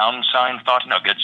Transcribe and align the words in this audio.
pound 0.00 0.24
sign 0.32 0.58
thought 0.64 0.82
nuggets. 0.88 1.20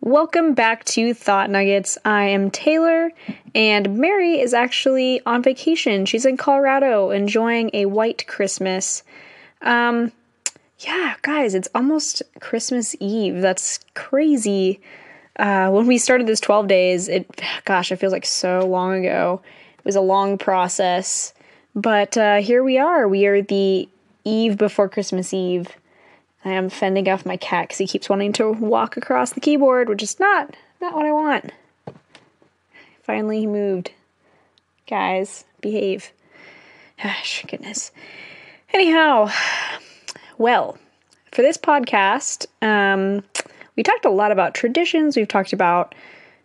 Welcome 0.00 0.54
back 0.54 0.84
to 0.84 1.12
Thought 1.12 1.50
Nuggets. 1.50 1.98
I 2.06 2.24
am 2.24 2.50
Taylor, 2.50 3.10
and 3.54 3.98
Mary 3.98 4.40
is 4.40 4.54
actually 4.54 5.20
on 5.26 5.42
vacation. 5.42 6.06
She's 6.06 6.24
in 6.24 6.38
Colorado 6.38 7.10
enjoying 7.10 7.68
a 7.74 7.84
white 7.84 8.26
Christmas. 8.26 9.02
Um, 9.60 10.10
yeah, 10.78 11.16
guys, 11.20 11.54
it's 11.54 11.68
almost 11.74 12.22
Christmas 12.40 12.96
Eve. 12.98 13.42
That's 13.42 13.80
crazy. 13.92 14.80
Uh, 15.38 15.68
when 15.70 15.86
we 15.86 15.98
started 15.98 16.26
this 16.26 16.40
12 16.40 16.68
days, 16.68 17.08
it, 17.08 17.28
gosh, 17.64 17.90
it 17.90 17.96
feels 17.96 18.12
like 18.12 18.26
so 18.26 18.60
long 18.60 18.94
ago. 18.94 19.40
It 19.78 19.84
was 19.84 19.96
a 19.96 20.00
long 20.00 20.38
process, 20.38 21.34
but 21.74 22.16
uh, 22.16 22.36
here 22.36 22.62
we 22.62 22.78
are. 22.78 23.08
We 23.08 23.26
are 23.26 23.42
the 23.42 23.88
eve 24.24 24.56
before 24.56 24.88
Christmas 24.88 25.34
Eve. 25.34 25.68
I 26.44 26.50
am 26.50 26.68
fending 26.68 27.08
off 27.08 27.26
my 27.26 27.36
cat 27.36 27.68
because 27.68 27.78
he 27.78 27.86
keeps 27.86 28.08
wanting 28.08 28.32
to 28.34 28.50
walk 28.52 28.96
across 28.96 29.32
the 29.32 29.40
keyboard, 29.40 29.88
which 29.88 30.02
is 30.02 30.20
not 30.20 30.54
not 30.80 30.94
what 30.94 31.06
I 31.06 31.12
want. 31.12 31.52
Finally, 33.02 33.40
he 33.40 33.46
moved. 33.46 33.90
Guys, 34.86 35.44
behave. 35.60 36.12
Gosh, 37.02 37.44
goodness. 37.48 37.90
Anyhow, 38.72 39.30
well, 40.38 40.78
for 41.32 41.42
this 41.42 41.56
podcast, 41.56 42.46
um, 42.62 43.24
we 43.76 43.82
talked 43.82 44.04
a 44.04 44.10
lot 44.10 44.32
about 44.32 44.54
traditions. 44.54 45.16
We've 45.16 45.28
talked 45.28 45.52
about 45.52 45.94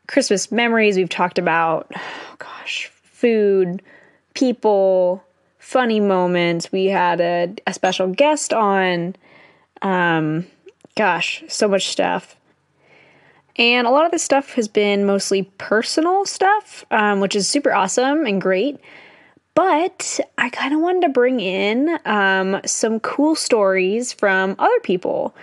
Christmas 0.08 0.52
memories. 0.52 0.98
We've 0.98 1.10
talked 1.10 1.38
about, 1.38 1.92
oh 1.96 2.36
gosh, 2.40 2.92
food, 3.04 3.82
people, 4.34 5.24
funny 5.60 6.00
moments. 6.00 6.72
We 6.72 6.86
had 6.86 7.22
a, 7.22 7.54
a 7.68 7.74
special 7.74 8.08
guest 8.08 8.54
on. 8.54 9.16
Um, 9.82 10.48
gosh, 10.96 11.44
so 11.48 11.68
much 11.68 11.90
stuff. 11.90 12.36
And 13.56 13.86
a 13.86 13.90
lot 13.92 14.06
of 14.06 14.12
this 14.12 14.24
stuff 14.24 14.54
has 14.54 14.68
been 14.68 15.06
mostly 15.06 15.44
personal 15.58 16.26
stuff, 16.26 16.86
um, 16.92 17.20
which 17.20 17.36
is 17.36 17.48
super 17.48 17.74
awesome 17.74 18.26
and 18.26 18.42
great. 18.42 18.80
But 19.54 20.22
I 20.38 20.50
kind 20.50 20.74
of 20.74 20.80
wanted 20.80 21.02
to 21.02 21.10
bring 21.10 21.42
in 21.42 22.00
um, 22.06 22.62
some 22.66 23.02
cool 23.02 23.36
stories 23.36 24.14
from 24.14 24.56
other 24.58 24.80
people. 24.82 25.36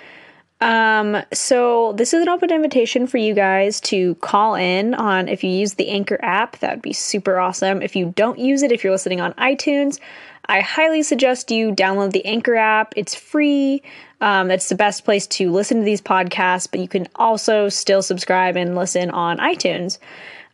Um, 0.61 1.19
so 1.35 1.93
this 1.93 2.15
is 2.15 2.23
an 2.23 2.29
open 2.29 2.51
invitation 2.51 3.07
for 3.07 3.19
you 3.19 3.35
guys 3.35 3.81
to 3.83 4.15
call 4.17 4.55
in 4.55 4.95
on 4.95 5.29
if 5.29 5.45
you 5.45 5.51
use 5.51 5.75
the 5.75 5.91
Anchor 5.91 6.19
app, 6.23 6.59
that'd 6.61 6.81
be 6.81 6.95
super 6.95 7.39
awesome. 7.39 7.83
If 7.83 7.95
you 7.95 8.13
don't 8.17 8.39
use 8.39 8.63
it, 8.63 8.73
if 8.73 8.83
you're 8.83 8.93
listening 8.93 9.21
on 9.21 9.35
iTunes, 9.35 10.01
I 10.47 10.61
highly 10.61 11.03
suggest 11.03 11.51
you 11.51 11.73
download 11.73 12.13
the 12.13 12.25
Anchor 12.25 12.57
app. 12.57 12.95
It's 12.97 13.15
free. 13.15 13.83
Um, 14.21 14.49
that's 14.49 14.69
the 14.71 14.77
best 14.77 15.05
place 15.05 15.27
to 15.27 15.51
listen 15.51 15.79
to 15.79 15.85
these 15.85 16.01
podcasts, 16.01 16.71
but 16.71 16.81
you 16.81 16.89
can 16.89 17.07
also 17.17 17.69
still 17.69 18.01
subscribe 18.01 18.57
and 18.57 18.75
listen 18.77 19.11
on 19.11 19.39
iTunes. 19.39 19.99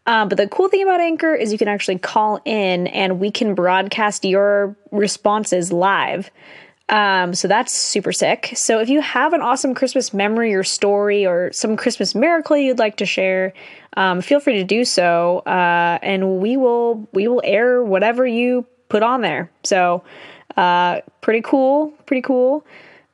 Um, 0.06 0.28
but 0.28 0.36
the 0.36 0.48
cool 0.48 0.68
thing 0.68 0.82
about 0.82 1.00
Anchor 1.00 1.32
is 1.32 1.52
you 1.52 1.58
can 1.58 1.68
actually 1.68 1.98
call 1.98 2.40
in 2.44 2.88
and 2.88 3.20
we 3.20 3.30
can 3.30 3.54
broadcast 3.54 4.24
your 4.24 4.74
responses 4.90 5.72
live. 5.72 6.30
Um, 6.92 7.32
so 7.32 7.48
that's 7.48 7.72
super 7.72 8.12
sick. 8.12 8.52
So 8.54 8.78
if 8.78 8.90
you 8.90 9.00
have 9.00 9.32
an 9.32 9.40
awesome 9.40 9.74
Christmas 9.74 10.12
memory 10.12 10.52
or 10.52 10.62
story 10.62 11.26
or 11.26 11.50
some 11.50 11.74
Christmas 11.74 12.14
miracle 12.14 12.54
you'd 12.58 12.78
like 12.78 12.98
to 12.98 13.06
share, 13.06 13.54
um, 13.96 14.20
feel 14.20 14.40
free 14.40 14.56
to 14.56 14.64
do 14.64 14.84
so, 14.84 15.38
uh, 15.46 15.98
and 16.02 16.38
we 16.38 16.58
will 16.58 17.08
we 17.12 17.28
will 17.28 17.40
air 17.44 17.82
whatever 17.82 18.26
you 18.26 18.66
put 18.90 19.02
on 19.02 19.22
there. 19.22 19.50
So 19.64 20.04
uh, 20.58 21.00
pretty 21.22 21.40
cool, 21.40 21.92
pretty 22.04 22.20
cool. 22.20 22.66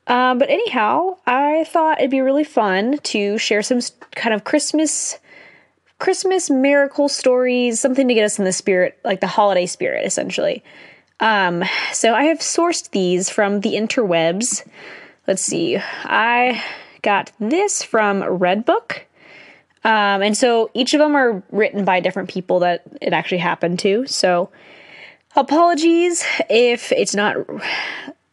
Um, 0.09 0.39
but 0.39 0.51
anyhow, 0.51 1.19
I 1.25 1.63
thought 1.65 1.99
it'd 1.99 2.11
be 2.11 2.21
really 2.21 2.45
fun 2.45 2.99
to 2.99 3.39
share 3.39 3.63
some 3.63 3.81
kind 4.17 4.35
of 4.35 4.43
Christmas 4.43 5.21
Christmas 6.01 6.51
miracle 6.51 7.09
stories, 7.09 7.79
something 7.79 8.09
to 8.09 8.15
get 8.15 8.25
us 8.25 8.41
in 8.41 8.45
the 8.45 8.53
spirit, 8.53 8.99
like 9.05 9.21
the 9.21 9.29
holiday 9.29 9.67
spirit, 9.67 10.05
essentially. 10.05 10.65
Um, 11.21 11.65
so 11.93 12.15
I 12.15 12.25
have 12.25 12.39
sourced 12.39 12.91
these 12.91 13.29
from 13.31 13.61
the 13.61 13.75
interwebs. 13.75 14.67
Let's 15.27 15.43
see. 15.43 15.79
I 16.05 16.63
got 17.03 17.33
this 17.39 17.83
from 17.83 18.23
Redbook. 18.23 19.01
Um, 19.85 20.23
and 20.23 20.37
so 20.37 20.71
each 20.75 20.95
of 20.95 20.99
them 20.99 21.15
are 21.15 21.43
written 21.51 21.85
by 21.85 22.01
different 22.01 22.29
people 22.29 22.61
that 22.61 22.83
it 23.01 23.13
actually 23.13 23.39
happened 23.39 23.79
to. 23.81 24.07
So 24.07 24.51
apologies 25.37 26.25
if 26.51 26.93
it's 26.93 27.15
not, 27.15 27.37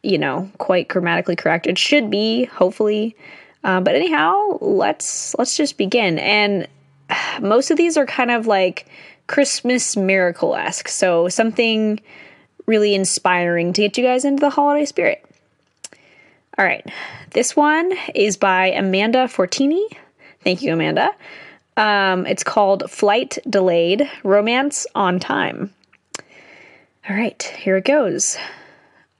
you 0.01 0.17
know, 0.17 0.49
quite 0.57 0.87
grammatically 0.87 1.35
correct. 1.35 1.67
It 1.67 1.77
should 1.77 2.09
be, 2.09 2.45
hopefully. 2.45 3.15
Uh, 3.63 3.81
but 3.81 3.95
anyhow, 3.95 4.57
let's 4.61 5.35
let's 5.39 5.57
just 5.57 5.77
begin. 5.77 6.19
And 6.19 6.67
most 7.41 7.71
of 7.71 7.77
these 7.77 7.97
are 7.97 8.05
kind 8.05 8.31
of 8.31 8.47
like 8.47 8.87
Christmas 9.27 9.97
miracle 9.97 10.55
esque. 10.55 10.87
So 10.87 11.29
something 11.29 11.99
really 12.65 12.95
inspiring 12.95 13.73
to 13.73 13.81
get 13.81 13.97
you 13.97 14.03
guys 14.03 14.25
into 14.25 14.41
the 14.41 14.49
holiday 14.49 14.85
spirit. 14.85 15.23
All 16.57 16.65
right. 16.65 16.85
This 17.31 17.55
one 17.55 17.91
is 18.13 18.37
by 18.37 18.67
Amanda 18.67 19.27
Fortini. 19.27 19.85
Thank 20.41 20.61
you, 20.61 20.73
Amanda. 20.73 21.11
Um, 21.75 22.25
it's 22.25 22.43
called 22.43 22.89
Flight 22.89 23.37
Delayed 23.49 24.09
Romance 24.23 24.87
on 24.95 25.19
Time. 25.19 25.73
All 27.09 27.15
right, 27.15 27.43
here 27.59 27.77
it 27.77 27.85
goes. 27.85 28.37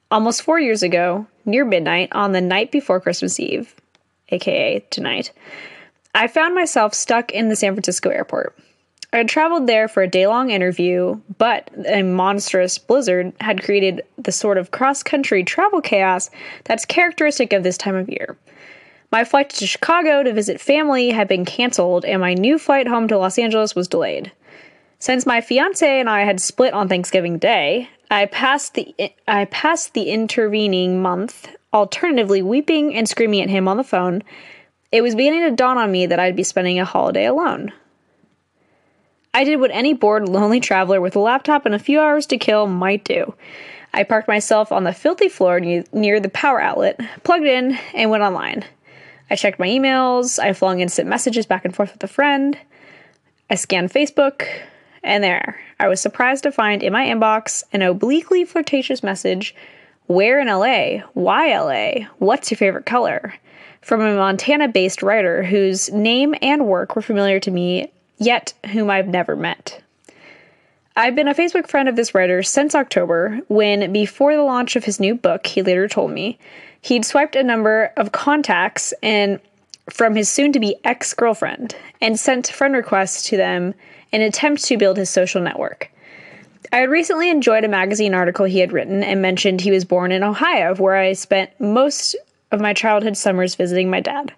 Almost 0.09 0.43
four 0.43 0.59
years 0.59 0.81
ago, 0.81 1.27
near 1.43 1.65
midnight 1.65 2.09
on 2.13 2.31
the 2.31 2.41
night 2.41 2.71
before 2.71 3.01
Christmas 3.01 3.39
Eve, 3.39 3.75
aka 4.29 4.79
tonight, 4.89 5.31
I 6.13 6.27
found 6.27 6.55
myself 6.55 6.93
stuck 6.93 7.31
in 7.31 7.49
the 7.49 7.55
San 7.55 7.73
Francisco 7.73 8.09
airport. 8.09 8.57
I 9.15 9.19
had 9.19 9.29
traveled 9.29 9.65
there 9.65 9.87
for 9.87 10.03
a 10.03 10.09
day 10.09 10.27
long 10.27 10.49
interview, 10.49 11.21
but 11.37 11.71
a 11.87 12.03
monstrous 12.03 12.77
blizzard 12.77 13.31
had 13.39 13.63
created 13.63 14.03
the 14.17 14.33
sort 14.33 14.57
of 14.57 14.71
cross 14.71 15.03
country 15.03 15.41
travel 15.41 15.79
chaos 15.79 16.29
that's 16.65 16.83
characteristic 16.83 17.53
of 17.53 17.63
this 17.63 17.77
time 17.77 17.95
of 17.95 18.09
year. 18.09 18.35
My 19.13 19.23
flight 19.23 19.51
to 19.51 19.67
Chicago 19.67 20.21
to 20.21 20.33
visit 20.33 20.59
family 20.59 21.11
had 21.11 21.29
been 21.29 21.45
canceled, 21.45 22.03
and 22.03 22.19
my 22.19 22.33
new 22.33 22.57
flight 22.57 22.89
home 22.89 23.07
to 23.07 23.17
Los 23.17 23.39
Angeles 23.39 23.73
was 23.73 23.87
delayed. 23.87 24.33
Since 24.99 25.25
my 25.25 25.39
fiance 25.39 25.99
and 25.99 26.09
I 26.09 26.25
had 26.25 26.41
split 26.41 26.73
on 26.73 26.89
Thanksgiving 26.89 27.37
Day, 27.37 27.89
I 28.11 28.25
passed 28.25 28.73
the 28.73 28.93
I 29.29 29.45
passed 29.45 29.93
the 29.93 30.09
intervening 30.09 31.01
month 31.01 31.47
alternatively 31.71 32.41
weeping 32.41 32.93
and 32.93 33.07
screaming 33.07 33.41
at 33.41 33.49
him 33.49 33.69
on 33.69 33.77
the 33.77 33.83
phone 33.85 34.23
it 34.91 35.01
was 35.01 35.15
beginning 35.15 35.41
to 35.41 35.51
dawn 35.51 35.77
on 35.77 35.91
me 35.91 36.05
that 36.05 36.19
I'd 36.19 36.37
be 36.37 36.43
spending 36.43 36.79
a 36.79 36.85
holiday 36.85 37.25
alone. 37.25 37.73
I 39.35 39.43
did 39.43 39.59
what 39.59 39.71
any 39.73 39.91
bored, 39.91 40.29
lonely 40.29 40.61
traveler 40.61 41.01
with 41.01 41.17
a 41.17 41.19
laptop 41.19 41.65
and 41.65 41.75
a 41.75 41.79
few 41.79 41.99
hours 41.99 42.25
to 42.27 42.37
kill 42.37 42.67
might 42.67 43.03
do. 43.03 43.35
I 43.93 44.03
parked 44.03 44.29
myself 44.29 44.71
on 44.71 44.85
the 44.85 44.93
filthy 44.93 45.27
floor 45.27 45.59
near 45.59 46.21
the 46.21 46.29
power 46.29 46.61
outlet, 46.61 47.01
plugged 47.23 47.43
in, 47.43 47.77
and 47.93 48.09
went 48.09 48.23
online. 48.23 48.63
I 49.29 49.35
checked 49.35 49.59
my 49.59 49.67
emails, 49.67 50.39
I 50.39 50.53
flung 50.53 50.79
instant 50.79 51.09
messages 51.09 51.45
back 51.45 51.65
and 51.65 51.75
forth 51.75 51.91
with 51.91 52.03
a 52.05 52.07
friend, 52.07 52.57
I 53.49 53.55
scanned 53.55 53.91
Facebook, 53.91 54.47
and 55.03 55.21
there, 55.21 55.59
I 55.81 55.89
was 55.89 55.99
surprised 55.99 56.43
to 56.43 56.51
find 56.53 56.81
in 56.81 56.93
my 56.93 57.05
inbox 57.05 57.61
an 57.73 57.81
obliquely 57.81 58.45
flirtatious 58.45 59.03
message 59.03 59.53
Where 60.07 60.39
in 60.39 60.47
LA? 60.47 61.05
Why 61.13 61.59
LA? 61.59 62.07
What's 62.19 62.51
your 62.51 62.57
favorite 62.57 62.85
color? 62.85 63.33
from 63.85 64.01
a 64.01 64.15
Montana 64.15 64.67
based 64.67 65.03
writer 65.03 65.43
whose 65.43 65.91
name 65.91 66.33
and 66.41 66.65
work 66.65 66.95
were 66.95 67.03
familiar 67.03 67.39
to 67.39 67.51
me, 67.51 67.91
yet 68.17 68.53
whom 68.71 68.89
I've 68.89 69.07
never 69.07 69.35
met. 69.35 69.81
I've 70.95 71.15
been 71.15 71.27
a 71.27 71.33
Facebook 71.33 71.67
friend 71.67 71.89
of 71.89 71.97
this 71.97 72.15
writer 72.15 72.41
since 72.41 72.73
October, 72.73 73.41
when, 73.49 73.91
before 73.91 74.35
the 74.35 74.43
launch 74.43 74.77
of 74.77 74.85
his 74.85 74.99
new 74.99 75.13
book, 75.13 75.45
he 75.45 75.61
later 75.61 75.89
told 75.89 76.11
me, 76.11 76.39
he'd 76.81 77.03
swiped 77.03 77.35
a 77.35 77.43
number 77.43 77.91
of 77.97 78.13
contacts 78.13 78.93
and 79.03 79.39
from 79.89 80.15
his 80.15 80.29
soon 80.29 80.53
to 80.53 80.59
be 80.59 80.75
ex 80.85 81.13
girlfriend 81.13 81.75
and 82.01 82.19
sent 82.19 82.47
friend 82.47 82.73
requests 82.73 83.23
to 83.29 83.37
them 83.37 83.73
in 84.11 84.21
an 84.21 84.27
attempt 84.27 84.63
to 84.63 84.77
build 84.77 84.97
his 84.97 85.09
social 85.09 85.41
network. 85.41 85.91
I 86.71 86.77
had 86.77 86.89
recently 86.89 87.29
enjoyed 87.29 87.63
a 87.63 87.69
magazine 87.69 88.13
article 88.13 88.45
he 88.45 88.59
had 88.59 88.71
written 88.71 89.03
and 89.03 89.21
mentioned 89.21 89.61
he 89.61 89.71
was 89.71 89.85
born 89.85 90.11
in 90.11 90.23
Ohio, 90.23 90.75
where 90.75 90.95
I 90.95 91.13
spent 91.13 91.51
most 91.59 92.15
of 92.51 92.61
my 92.61 92.73
childhood 92.73 93.17
summers 93.17 93.55
visiting 93.55 93.89
my 93.89 93.99
dad. 93.99 94.33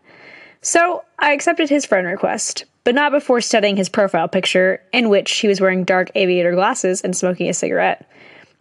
So 0.67 1.05
I 1.17 1.31
accepted 1.31 1.69
his 1.69 1.85
friend 1.85 2.05
request, 2.05 2.65
but 2.83 2.93
not 2.93 3.13
before 3.13 3.39
studying 3.39 3.77
his 3.77 3.87
profile 3.87 4.27
picture, 4.27 4.81
in 4.91 5.07
which 5.07 5.31
he 5.37 5.47
was 5.47 5.61
wearing 5.61 5.85
dark 5.85 6.11
aviator 6.13 6.51
glasses 6.51 6.99
and 6.99 7.15
smoking 7.15 7.47
a 7.47 7.53
cigarette. 7.53 8.05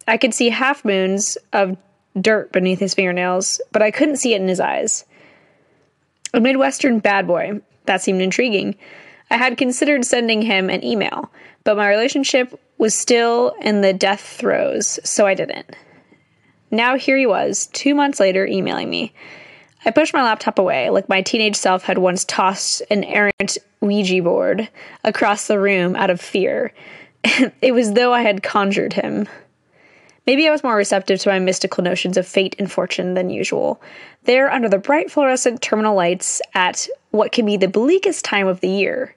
I 0.07 0.15
could 0.15 0.33
see 0.33 0.47
half 0.47 0.85
moons 0.85 1.37
of 1.51 1.75
dirt 2.21 2.53
beneath 2.53 2.79
his 2.79 2.93
fingernails, 2.93 3.59
but 3.73 3.81
I 3.81 3.91
couldn't 3.91 4.15
see 4.15 4.33
it 4.33 4.41
in 4.41 4.47
his 4.47 4.61
eyes. 4.61 5.03
A 6.33 6.39
Midwestern 6.39 6.99
bad 6.99 7.27
boy. 7.27 7.59
That 7.87 8.01
seemed 8.01 8.21
intriguing. 8.21 8.75
I 9.29 9.35
had 9.35 9.57
considered 9.57 10.05
sending 10.05 10.41
him 10.41 10.69
an 10.69 10.85
email, 10.85 11.29
but 11.65 11.75
my 11.75 11.89
relationship 11.89 12.57
was 12.77 12.95
still 12.95 13.53
in 13.59 13.81
the 13.81 13.91
death 13.91 14.21
throes, 14.21 14.97
so 15.03 15.27
I 15.27 15.33
didn't. 15.33 15.75
Now 16.71 16.97
here 16.97 17.17
he 17.17 17.25
was, 17.25 17.67
two 17.73 17.93
months 17.93 18.21
later, 18.21 18.47
emailing 18.47 18.89
me. 18.89 19.13
I 19.87 19.91
pushed 19.91 20.13
my 20.13 20.21
laptop 20.21 20.59
away, 20.59 20.89
like 20.89 21.07
my 21.07 21.21
teenage 21.21 21.55
self 21.55 21.83
had 21.83 21.97
once 21.97 22.25
tossed 22.25 22.83
an 22.91 23.05
errant 23.05 23.57
Ouija 23.79 24.21
board 24.21 24.67
across 25.05 25.47
the 25.47 25.57
room 25.57 25.95
out 25.95 26.09
of 26.09 26.19
fear. 26.19 26.73
it 27.61 27.73
was 27.73 27.93
though 27.93 28.13
I 28.13 28.21
had 28.21 28.43
conjured 28.43 28.91
him. 28.91 29.29
Maybe 30.25 30.45
I 30.45 30.51
was 30.51 30.61
more 30.61 30.75
receptive 30.75 31.19
to 31.21 31.29
my 31.29 31.39
mystical 31.39 31.85
notions 31.85 32.17
of 32.17 32.27
fate 32.27 32.53
and 32.59 32.69
fortune 32.69 33.13
than 33.13 33.29
usual. 33.29 33.81
There, 34.25 34.51
under 34.51 34.67
the 34.67 34.77
bright 34.77 35.09
fluorescent 35.09 35.61
terminal 35.61 35.95
lights 35.95 36.41
at 36.53 36.89
what 37.11 37.31
can 37.31 37.45
be 37.45 37.55
the 37.55 37.69
bleakest 37.69 38.25
time 38.25 38.47
of 38.47 38.59
the 38.59 38.67
year. 38.67 39.15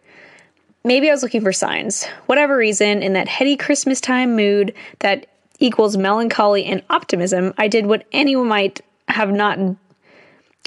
Maybe 0.85 1.09
I 1.09 1.13
was 1.13 1.25
looking 1.25 1.43
for 1.43 1.53
signs. 1.53 2.05
Whatever 2.27 2.57
reason, 2.57 3.03
in 3.03 3.15
that 3.15 3.27
heady 3.27 3.57
Christmas 3.57 4.01
time 4.01 4.37
mood 4.37 4.73
that 5.01 5.27
equals 5.59 5.97
melancholy 5.97 6.65
and 6.65 6.85
optimism, 6.91 7.55
I 7.59 7.67
did 7.67 7.87
what 7.87 8.07
anyone 8.13 8.47
might 8.47 8.81
have 9.09 9.33
not 9.33 9.59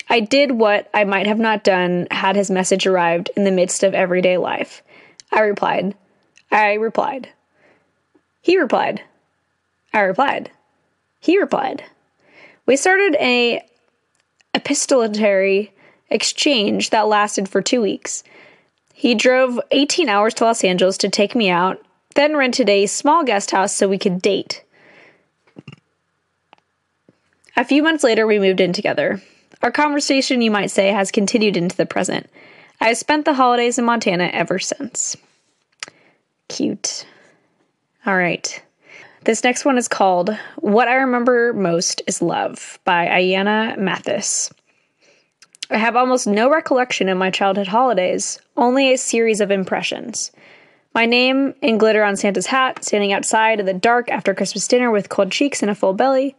I 0.09 0.19
did 0.19 0.51
what 0.51 0.89
I 0.93 1.03
might 1.03 1.27
have 1.27 1.39
not 1.39 1.63
done 1.63 2.07
had 2.11 2.35
his 2.35 2.51
message 2.51 2.85
arrived 2.85 3.31
in 3.35 3.43
the 3.43 3.51
midst 3.51 3.83
of 3.83 3.93
everyday 3.93 4.37
life. 4.37 4.83
I 5.31 5.41
replied. 5.41 5.95
I 6.51 6.73
replied. 6.73 7.29
He 8.41 8.57
replied. 8.57 9.01
I 9.93 10.01
replied. 10.01 10.51
He 11.19 11.39
replied. 11.39 11.83
We 12.65 12.75
started 12.75 13.15
a 13.19 13.65
epistolary 14.53 15.73
exchange 16.09 16.91
that 16.91 17.07
lasted 17.07 17.49
for 17.49 17.61
two 17.61 17.81
weeks. 17.81 18.23
He 18.93 19.15
drove 19.15 19.59
18 19.71 20.09
hours 20.09 20.33
to 20.35 20.43
Los 20.43 20.63
Angeles 20.63 20.97
to 20.99 21.09
take 21.09 21.35
me 21.35 21.49
out, 21.49 21.83
then 22.15 22.37
rented 22.37 22.69
a 22.69 22.85
small 22.85 23.23
guest 23.23 23.51
house 23.51 23.75
so 23.75 23.87
we 23.87 23.97
could 23.97 24.21
date. 24.21 24.63
A 27.55 27.65
few 27.65 27.83
months 27.83 28.03
later, 28.03 28.25
we 28.25 28.39
moved 28.39 28.61
in 28.61 28.73
together. 28.73 29.21
Our 29.63 29.71
conversation, 29.71 30.41
you 30.41 30.51
might 30.51 30.71
say, 30.71 30.89
has 30.89 31.09
continued 31.09 31.55
into 31.55 31.77
the 31.77 31.85
present. 31.85 32.29
I 32.81 32.89
have 32.89 32.97
spent 32.97 33.23
the 33.23 33.33
holidays 33.33 33.79
in 33.79 33.85
Montana 33.85 34.29
ever 34.33 34.59
since. 34.59 35.15
Cute. 36.49 37.05
All 38.05 38.17
right. 38.17 38.61
This 39.23 39.41
next 39.45 39.63
one 39.63 39.77
is 39.77 39.87
called 39.87 40.37
What 40.57 40.89
I 40.89 40.95
Remember 40.95 41.53
Most 41.53 42.01
is 42.07 42.21
Love 42.21 42.77
by 42.83 43.07
Ayana 43.07 43.77
Mathis. 43.77 44.51
I 45.71 45.77
have 45.77 45.95
almost 45.95 46.27
no 46.27 46.51
recollection 46.51 47.07
of 47.07 47.17
my 47.17 47.31
childhood 47.31 47.67
holidays, 47.67 48.39
only 48.57 48.91
a 48.91 48.97
series 48.97 49.39
of 49.39 49.49
impressions. 49.49 50.33
My 50.93 51.05
name 51.05 51.55
in 51.61 51.77
glitter 51.77 52.03
on 52.03 52.17
Santa's 52.17 52.47
hat, 52.47 52.83
standing 52.83 53.13
outside 53.13 53.61
in 53.61 53.65
the 53.65 53.73
dark 53.73 54.11
after 54.11 54.33
Christmas 54.33 54.67
dinner 54.67 54.91
with 54.91 55.07
cold 55.07 55.31
cheeks 55.31 55.61
and 55.61 55.71
a 55.71 55.75
full 55.75 55.93
belly. 55.93 56.35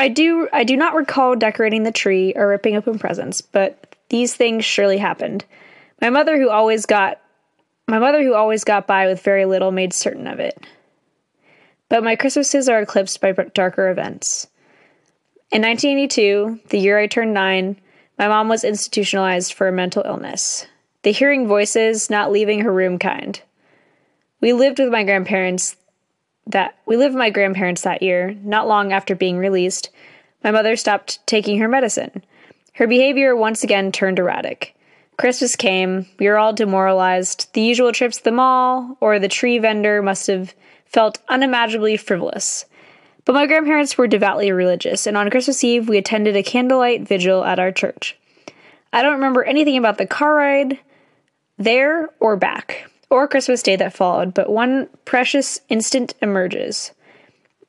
I 0.00 0.08
do 0.08 0.48
I 0.52 0.64
do 0.64 0.76
not 0.76 0.94
recall 0.94 1.36
decorating 1.36 1.82
the 1.82 1.92
tree 1.92 2.32
or 2.34 2.48
ripping 2.48 2.76
open 2.76 2.98
presents, 2.98 3.40
but 3.40 3.96
these 4.08 4.34
things 4.34 4.64
surely 4.64 4.98
happened. 4.98 5.44
My 6.00 6.10
mother 6.10 6.38
who 6.38 6.48
always 6.48 6.86
got 6.86 7.20
my 7.86 7.98
mother 7.98 8.22
who 8.22 8.34
always 8.34 8.64
got 8.64 8.86
by 8.86 9.06
with 9.06 9.22
very 9.22 9.44
little 9.44 9.72
made 9.72 9.92
certain 9.92 10.26
of 10.26 10.40
it 10.40 10.64
but 11.90 12.04
my 12.04 12.16
Christmases 12.16 12.70
are 12.70 12.80
eclipsed 12.80 13.20
by 13.20 13.32
darker 13.32 13.90
events. 13.90 14.46
In 15.50 15.60
1982, 15.60 16.60
the 16.68 16.78
year 16.78 16.98
I 16.98 17.08
turned 17.08 17.34
nine, 17.34 17.76
my 18.16 18.28
mom 18.28 18.48
was 18.48 18.64
institutionalized 18.64 19.52
for 19.52 19.68
a 19.68 19.72
mental 19.72 20.04
illness. 20.06 20.66
The 21.02 21.10
hearing 21.10 21.48
voices, 21.48 22.08
not 22.08 22.30
leaving 22.30 22.60
her 22.60 22.72
room 22.72 22.98
kind. 22.98 23.40
We 24.40 24.52
lived 24.52 24.78
with 24.78 24.90
my 24.90 25.02
grandparents 25.02 25.74
that 26.46 26.78
we 26.86 26.96
lived 26.96 27.14
with 27.14 27.20
my 27.20 27.30
grandparents 27.30 27.82
that 27.82 28.02
year, 28.02 28.34
not 28.42 28.68
long 28.68 28.92
after 28.92 29.14
being 29.14 29.38
released. 29.38 29.90
My 30.42 30.50
mother 30.50 30.76
stopped 30.76 31.24
taking 31.26 31.58
her 31.58 31.68
medicine. 31.68 32.24
Her 32.74 32.86
behavior 32.86 33.36
once 33.36 33.62
again 33.62 33.92
turned 33.92 34.18
erratic. 34.18 34.74
Christmas 35.18 35.54
came, 35.54 36.06
we 36.18 36.28
were 36.28 36.38
all 36.38 36.52
demoralized. 36.52 37.52
The 37.52 37.60
usual 37.60 37.92
trips 37.92 38.16
to 38.18 38.24
the 38.24 38.32
mall 38.32 38.96
or 39.00 39.18
the 39.18 39.28
tree 39.28 39.58
vendor 39.58 40.00
must 40.00 40.26
have 40.28 40.54
felt 40.86 41.18
unimaginably 41.28 41.98
frivolous. 41.98 42.64
But 43.26 43.34
my 43.34 43.46
grandparents 43.46 43.98
were 43.98 44.06
devoutly 44.06 44.50
religious, 44.50 45.06
and 45.06 45.16
on 45.16 45.30
Christmas 45.30 45.62
Eve 45.62 45.88
we 45.88 45.98
attended 45.98 46.36
a 46.36 46.42
candlelight 46.42 47.06
vigil 47.06 47.44
at 47.44 47.58
our 47.58 47.70
church. 47.70 48.16
I 48.92 49.02
don't 49.02 49.14
remember 49.14 49.44
anything 49.44 49.76
about 49.76 49.98
the 49.98 50.06
car 50.06 50.34
ride 50.34 50.78
there 51.58 52.08
or 52.18 52.36
back, 52.36 52.89
or 53.10 53.28
Christmas 53.28 53.62
Day 53.62 53.76
that 53.76 53.92
followed, 53.92 54.32
but 54.32 54.50
one 54.50 54.88
precious 55.04 55.60
instant 55.68 56.14
emerges. 56.22 56.92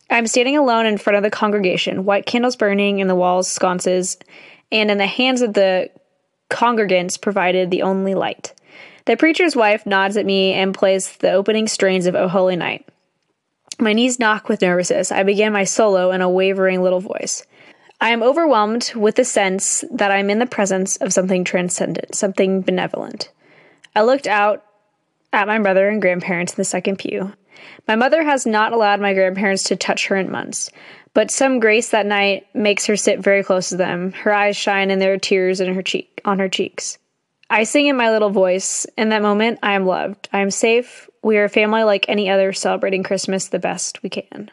I'm 0.09 0.27
standing 0.27 0.57
alone 0.57 0.85
in 0.85 0.97
front 0.97 1.17
of 1.17 1.23
the 1.23 1.29
congregation, 1.29 2.05
white 2.05 2.25
candles 2.25 2.55
burning 2.55 2.99
in 2.99 3.07
the 3.07 3.15
walls, 3.15 3.47
sconces, 3.47 4.17
and 4.71 4.91
in 4.91 4.97
the 4.97 5.07
hands 5.07 5.41
of 5.41 5.53
the 5.53 5.89
congregants 6.49 7.19
provided 7.19 7.71
the 7.71 7.81
only 7.81 8.13
light. 8.13 8.53
The 9.05 9.17
preacher's 9.17 9.55
wife 9.55 9.85
nods 9.85 10.17
at 10.17 10.25
me 10.25 10.53
and 10.53 10.73
plays 10.73 11.17
the 11.17 11.31
opening 11.31 11.67
strains 11.67 12.05
of 12.05 12.15
O 12.15 12.27
Holy 12.27 12.55
Night. 12.55 12.87
My 13.79 13.93
knees 13.93 14.19
knock 14.19 14.47
with 14.47 14.61
nervousness. 14.61 15.11
I 15.11 15.23
begin 15.23 15.53
my 15.53 15.63
solo 15.63 16.11
in 16.11 16.21
a 16.21 16.29
wavering 16.29 16.83
little 16.83 16.99
voice. 16.99 17.43
I 17.99 18.09
am 18.09 18.21
overwhelmed 18.21 18.93
with 18.95 19.15
the 19.15 19.25
sense 19.25 19.83
that 19.91 20.11
I'm 20.11 20.29
in 20.29 20.39
the 20.39 20.45
presence 20.45 20.97
of 20.97 21.13
something 21.13 21.43
transcendent, 21.43 22.15
something 22.15 22.61
benevolent. 22.61 23.31
I 23.95 24.03
looked 24.03 24.27
out 24.27 24.65
at 25.33 25.47
my 25.47 25.59
brother 25.59 25.87
and 25.87 26.01
grandparents 26.01 26.53
in 26.53 26.57
the 26.57 26.65
second 26.65 26.97
pew. 26.97 27.33
My 27.87 27.95
mother 27.95 28.23
has 28.23 28.45
not 28.45 28.73
allowed 28.73 29.01
my 29.01 29.13
grandparents 29.13 29.63
to 29.63 29.75
touch 29.75 30.07
her 30.07 30.15
in 30.15 30.31
months, 30.31 30.69
but 31.13 31.31
some 31.31 31.59
grace 31.59 31.89
that 31.89 32.05
night 32.05 32.47
makes 32.53 32.85
her 32.85 32.95
sit 32.95 33.19
very 33.19 33.43
close 33.43 33.69
to 33.69 33.77
them. 33.77 34.11
Her 34.13 34.33
eyes 34.33 34.55
shine 34.55 34.91
and 34.91 35.01
there 35.01 35.13
are 35.13 35.17
tears 35.17 35.59
in 35.59 35.73
her 35.73 35.81
cheek 35.81 36.21
on 36.25 36.39
her 36.39 36.49
cheeks. 36.49 36.97
I 37.49 37.63
sing 37.63 37.87
in 37.87 37.97
my 37.97 38.11
little 38.11 38.29
voice. 38.29 38.85
In 38.97 39.09
that 39.09 39.21
moment, 39.21 39.59
I 39.61 39.73
am 39.73 39.85
loved. 39.85 40.29
I 40.31 40.39
am 40.39 40.51
safe. 40.51 41.09
We 41.21 41.37
are 41.37 41.43
a 41.43 41.49
family 41.49 41.83
like 41.83 42.05
any 42.07 42.29
other, 42.29 42.53
celebrating 42.53 43.03
Christmas 43.03 43.47
the 43.47 43.59
best 43.59 44.01
we 44.01 44.09
can. 44.09 44.49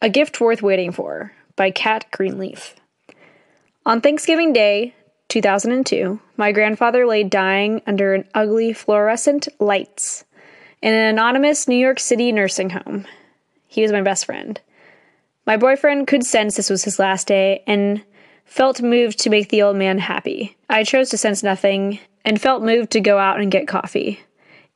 A 0.00 0.08
Gift 0.08 0.40
Worth 0.40 0.62
Waiting 0.62 0.92
For 0.92 1.32
by 1.56 1.70
Kat 1.72 2.06
Greenleaf. 2.12 2.76
On 3.84 4.00
Thanksgiving 4.00 4.52
Day, 4.52 4.94
2002, 5.34 6.20
my 6.36 6.52
grandfather 6.52 7.04
lay 7.04 7.24
dying 7.24 7.82
under 7.88 8.14
an 8.14 8.24
ugly 8.34 8.72
fluorescent 8.72 9.48
lights 9.58 10.24
in 10.80 10.94
an 10.94 11.06
anonymous 11.06 11.66
New 11.66 11.74
York 11.74 11.98
City 11.98 12.30
nursing 12.30 12.70
home. 12.70 13.04
He 13.66 13.82
was 13.82 13.90
my 13.90 14.00
best 14.00 14.26
friend. 14.26 14.60
My 15.44 15.56
boyfriend 15.56 16.06
could 16.06 16.22
sense 16.24 16.54
this 16.54 16.70
was 16.70 16.84
his 16.84 17.00
last 17.00 17.26
day 17.26 17.64
and 17.66 18.00
felt 18.44 18.80
moved 18.80 19.18
to 19.18 19.30
make 19.30 19.48
the 19.48 19.62
old 19.62 19.74
man 19.74 19.98
happy. 19.98 20.56
I 20.70 20.84
chose 20.84 21.08
to 21.08 21.18
sense 21.18 21.42
nothing 21.42 21.98
and 22.24 22.40
felt 22.40 22.62
moved 22.62 22.92
to 22.92 23.00
go 23.00 23.18
out 23.18 23.40
and 23.40 23.50
get 23.50 23.66
coffee. 23.66 24.20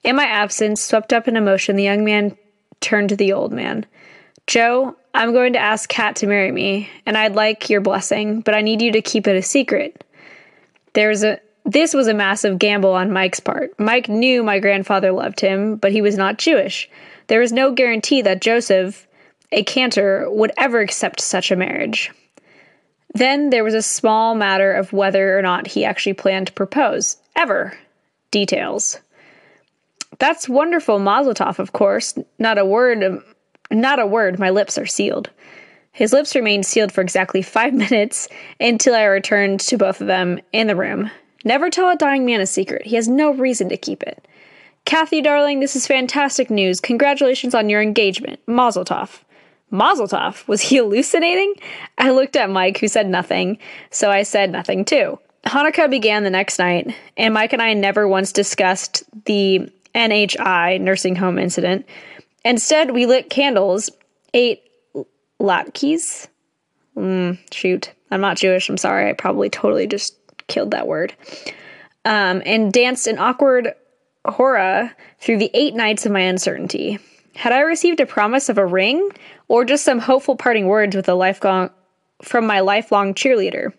In 0.03 0.17
my 0.17 0.25
absence, 0.25 0.83
swept 0.83 1.12
up 1.12 1.29
in 1.29 1.37
emotion, 1.37 1.77
the 1.77 1.85
young 1.85 2.05
man 2.05 2.37
turned 2.81 3.11
to 3.11 3.17
the 3.17 3.33
old 3.33 3.53
man. 3.53 3.87
Joe, 4.49 4.97
I'm 5.15 5.33
going 5.33 5.53
to 5.53 5.61
ask 5.61 5.88
Kat 5.88 6.17
to 6.17 6.27
marry 6.27 6.50
me, 6.50 6.91
and 7.07 7.17
I'd 7.17 7.37
like 7.37 7.71
your 7.71 7.81
blessing, 7.81 8.41
but 8.41 8.55
I 8.55 8.62
need 8.62 8.83
you 8.83 8.91
to 8.91 9.03
keep 9.03 9.29
it 9.29 9.37
a 9.37 9.43
secret. 9.43 10.03
There's 10.99 11.23
a 11.23 11.38
this 11.64 11.95
was 11.95 12.09
a 12.09 12.12
massive 12.12 12.59
gamble 12.59 12.93
on 12.93 13.12
Mike's 13.12 13.38
part. 13.38 13.71
Mike 13.78 14.09
knew 14.09 14.43
my 14.43 14.59
grandfather 14.59 15.12
loved 15.12 15.38
him, 15.38 15.76
but 15.76 15.93
he 15.93 16.02
was 16.02 16.17
not 16.17 16.38
Jewish. 16.38 16.90
There 17.28 17.38
was 17.38 17.52
no 17.52 17.71
guarantee 17.73 18.21
that 18.23 18.40
Joseph, 18.40 19.07
a 19.52 19.62
cantor, 19.62 20.28
would 20.28 20.50
ever 20.59 20.81
accept 20.81 21.21
such 21.21 21.52
a 21.52 21.57
marriage. 21.57 22.11
Then 23.14 23.50
there 23.50 23.62
was 23.62 23.75
a 23.75 23.81
small 23.81 24.35
matter 24.35 24.73
of 24.73 24.93
whether 24.93 25.38
or 25.38 25.43
not 25.43 25.69
he 25.69 25.85
actually 25.85 26.14
planned 26.14 26.49
to 26.49 26.52
propose. 26.52 27.17
Ever. 27.37 27.78
Details. 28.33 28.99
That's 30.19 30.49
wonderful, 30.49 30.99
Mazel 30.99 31.35
tov, 31.35 31.61
of 31.61 31.73
course. 31.73 32.19
Not 32.40 32.59
a 32.59 32.64
word, 32.64 33.23
not 33.71 34.00
a 34.00 34.07
word. 34.07 34.40
My 34.40 34.50
lips 34.50 34.76
are 34.76 34.87
sealed. 34.87 35.31
His 35.99 36.12
lips 36.12 36.37
remained 36.37 36.64
sealed 36.64 36.93
for 36.93 37.00
exactly 37.00 37.43
five 37.43 37.75
minutes 37.85 38.28
until 38.61 38.95
I 38.95 39.02
returned 39.02 39.59
to 39.61 39.76
both 39.76 40.00
of 40.00 40.07
them 40.07 40.38
in 40.52 40.69
the 40.69 40.76
room. 40.76 41.11
Never 41.45 41.71
tell 41.71 41.90
a 41.90 41.97
dying 41.97 42.25
man 42.25 42.40
a 42.40 42.47
secret. 42.47 42.87
He 42.87 42.95
has 42.95 43.09
no 43.09 43.33
reason 43.33 43.69
to 43.71 43.76
keep 43.76 44.05
it. 44.05 44.25
Kathy, 44.85 45.21
darling, 45.21 45.59
this 45.59 45.75
is 45.75 45.88
fantastic 45.88 46.50
news. 46.50 46.81
Congratulations 46.81 47.52
on 47.52 47.69
your 47.69 47.83
engagement. 47.83 48.38
Mazel 48.47 48.85
tov. 48.85 49.23
Mazel 49.73 50.07
tov. 50.07 50.47
Was 50.47 50.61
he 50.61 50.76
hallucinating? 50.78 51.52
I 51.99 52.12
looked 52.12 52.37
at 52.37 52.49
Mike, 52.49 52.78
who 52.78 52.87
said 52.87 53.09
nothing, 53.09 53.59
so 53.90 54.09
I 54.09 54.23
said 54.23 54.52
nothing 54.52 54.85
too. 54.85 55.19
Hanukkah 55.47 55.90
began 55.90 56.23
the 56.23 56.31
next 56.31 56.61
night, 56.61 56.95
and 57.17 57.35
Mike 57.35 57.52
and 57.52 57.62
I 57.62 57.75
never 57.75 58.07
once 58.07 58.31
discussed 58.31 59.02
the 59.25 59.69
NHI 59.97 60.81
nursing 60.81 61.17
home 61.17 61.40
incident. 61.40 61.87
Instead, 62.45 62.93
we 62.93 63.05
lit 63.05 63.31
candles, 63.31 63.90
ate 64.33 64.62
latkes. 65.40 66.28
Mm, 66.97 67.38
shoot, 67.52 67.92
I'm 68.11 68.21
not 68.21 68.37
Jewish. 68.37 68.68
I'm 68.68 68.76
sorry. 68.76 69.09
I 69.09 69.12
probably 69.12 69.49
totally 69.50 69.87
just 69.87 70.16
killed 70.49 70.71
that 70.73 70.87
word. 70.87 71.14
um, 72.04 72.42
and 72.47 72.73
danced 72.73 73.07
an 73.07 73.18
awkward 73.18 73.75
hora 74.26 74.95
through 75.21 75.38
the 75.38 75.50
eight 75.54 75.75
nights 75.75 76.07
of 76.07 76.12
my 76.12 76.21
uncertainty. 76.21 76.99
Had 77.35 77.52
I 77.52 77.61
received 77.61 78.00
a 78.00 78.07
promise 78.07 78.49
of 78.49 78.59
a 78.59 78.66
ring, 78.66 79.11
or 79.47 79.64
just 79.64 79.85
some 79.85 79.99
hopeful 79.99 80.37
parting 80.37 80.66
words 80.66 80.97
with 80.97 81.09
a 81.09 81.14
lifelong 81.14 81.71
from 82.23 82.47
my 82.47 82.61
lifelong 82.61 83.14
cheerleader? 83.14 83.73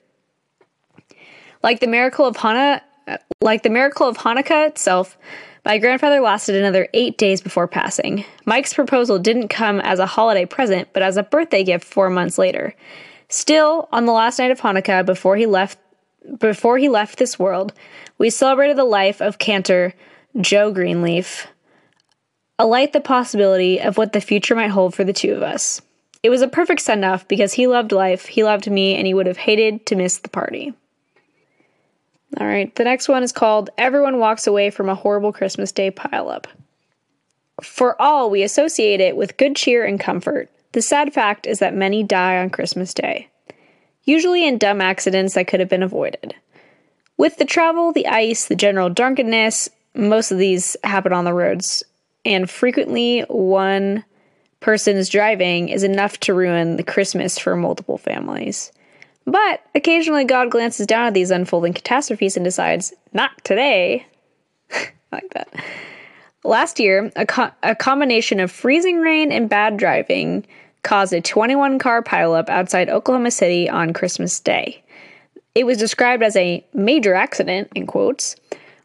Like 1.61 1.79
the 1.81 1.87
miracle 1.87 2.25
of 2.25 2.37
Hana, 2.37 2.81
like 3.41 3.63
the 3.63 3.69
miracle 3.69 4.07
of 4.07 4.17
Hanukkah 4.17 4.67
itself, 4.69 5.17
my 5.69 5.77
grandfather 5.77 6.19
lasted 6.19 6.55
another 6.55 6.87
eight 6.95 7.15
days 7.19 7.41
before 7.41 7.67
passing. 7.67 8.25
Mike's 8.43 8.73
proposal 8.73 9.19
didn't 9.19 9.49
come 9.49 9.79
as 9.81 9.99
a 9.99 10.07
holiday 10.07 10.43
present, 10.43 10.87
but 10.93 11.03
as 11.03 11.15
a 11.15 11.21
birthday 11.21 11.63
gift 11.63 11.85
four 11.85 12.09
months 12.09 12.39
later. 12.39 12.73
Still, 13.27 13.87
on 13.91 14.07
the 14.07 14.11
last 14.11 14.39
night 14.39 14.49
of 14.49 14.59
Hanukkah, 14.59 15.05
before 15.05 15.35
he 15.35 15.45
left, 15.45 15.77
before 16.39 16.79
he 16.79 16.89
left 16.89 17.19
this 17.19 17.37
world, 17.37 17.71
we 18.17 18.31
celebrated 18.31 18.77
the 18.77 18.83
life 18.83 19.21
of 19.21 19.37
cantor 19.37 19.93
Joe 20.41 20.71
Greenleaf, 20.71 21.45
alight 22.57 22.91
the 22.91 22.99
possibility 22.99 23.79
of 23.79 23.95
what 23.95 24.13
the 24.13 24.21
future 24.21 24.55
might 24.55 24.71
hold 24.71 24.95
for 24.95 25.03
the 25.03 25.13
two 25.13 25.33
of 25.33 25.43
us. 25.43 25.83
It 26.23 26.31
was 26.31 26.41
a 26.41 26.47
perfect 26.47 26.81
send 26.81 27.05
off 27.05 27.27
because 27.27 27.53
he 27.53 27.67
loved 27.67 27.91
life, 27.91 28.25
he 28.25 28.43
loved 28.43 28.71
me, 28.71 28.95
and 28.95 29.05
he 29.05 29.13
would 29.13 29.27
have 29.27 29.37
hated 29.37 29.85
to 29.85 29.95
miss 29.95 30.17
the 30.17 30.29
party. 30.29 30.73
All 32.37 32.45
right, 32.45 32.73
the 32.75 32.83
next 32.83 33.09
one 33.09 33.23
is 33.23 33.31
called 33.31 33.71
Everyone 33.77 34.19
Walks 34.19 34.45
Away 34.45 34.69
from 34.69 34.87
a 34.87 34.95
Horrible 34.95 35.33
Christmas 35.33 35.71
Day 35.71 35.89
Pileup. 35.89 36.45
For 37.63 37.99
all, 37.99 38.29
we 38.29 38.43
associate 38.43 39.01
it 39.01 39.17
with 39.17 39.37
good 39.37 39.55
cheer 39.55 39.83
and 39.83 39.99
comfort. 39.99 40.49
The 40.73 40.81
sad 40.81 41.11
fact 41.11 41.47
is 41.47 41.59
that 41.59 41.73
many 41.73 42.03
die 42.03 42.37
on 42.37 42.51
Christmas 42.51 42.93
Day, 42.93 43.29
usually 44.03 44.47
in 44.47 44.59
dumb 44.59 44.79
accidents 44.79 45.33
that 45.33 45.47
could 45.47 45.59
have 45.59 45.69
been 45.69 45.83
avoided. 45.83 46.35
With 47.17 47.37
the 47.37 47.45
travel, 47.45 47.91
the 47.91 48.07
ice, 48.07 48.45
the 48.45 48.55
general 48.55 48.89
drunkenness, 48.89 49.67
most 49.95 50.31
of 50.31 50.37
these 50.37 50.77
happen 50.83 51.11
on 51.11 51.25
the 51.25 51.33
roads, 51.33 51.83
and 52.23 52.49
frequently 52.49 53.21
one 53.21 54.05
person's 54.59 55.09
driving 55.09 55.69
is 55.69 55.83
enough 55.83 56.19
to 56.19 56.33
ruin 56.33 56.77
the 56.77 56.83
Christmas 56.83 57.39
for 57.39 57.55
multiple 57.55 57.97
families. 57.97 58.71
But 59.25 59.63
occasionally 59.75 60.25
God 60.25 60.49
glances 60.49 60.87
down 60.87 61.07
at 61.07 61.13
these 61.13 61.31
unfolding 61.31 61.73
catastrophes 61.73 62.35
and 62.35 62.43
decides, 62.43 62.93
not 63.13 63.31
today. 63.43 64.05
like 65.11 65.29
that. 65.33 65.53
Last 66.43 66.79
year, 66.79 67.11
a, 67.15 67.25
co- 67.25 67.51
a 67.63 67.75
combination 67.75 68.39
of 68.39 68.51
freezing 68.51 68.99
rain 68.99 69.31
and 69.31 69.49
bad 69.49 69.77
driving 69.77 70.45
caused 70.83 71.13
a 71.13 71.21
21 71.21 71.79
car 71.79 72.01
pileup 72.01 72.49
outside 72.49 72.89
Oklahoma 72.89 73.31
City 73.31 73.69
on 73.69 73.93
Christmas 73.93 74.39
Day. 74.39 74.81
It 75.55 75.65
was 75.65 75.77
described 75.77 76.23
as 76.23 76.35
a 76.35 76.65
major 76.73 77.13
accident, 77.13 77.69
in 77.75 77.85
quotes, 77.87 78.35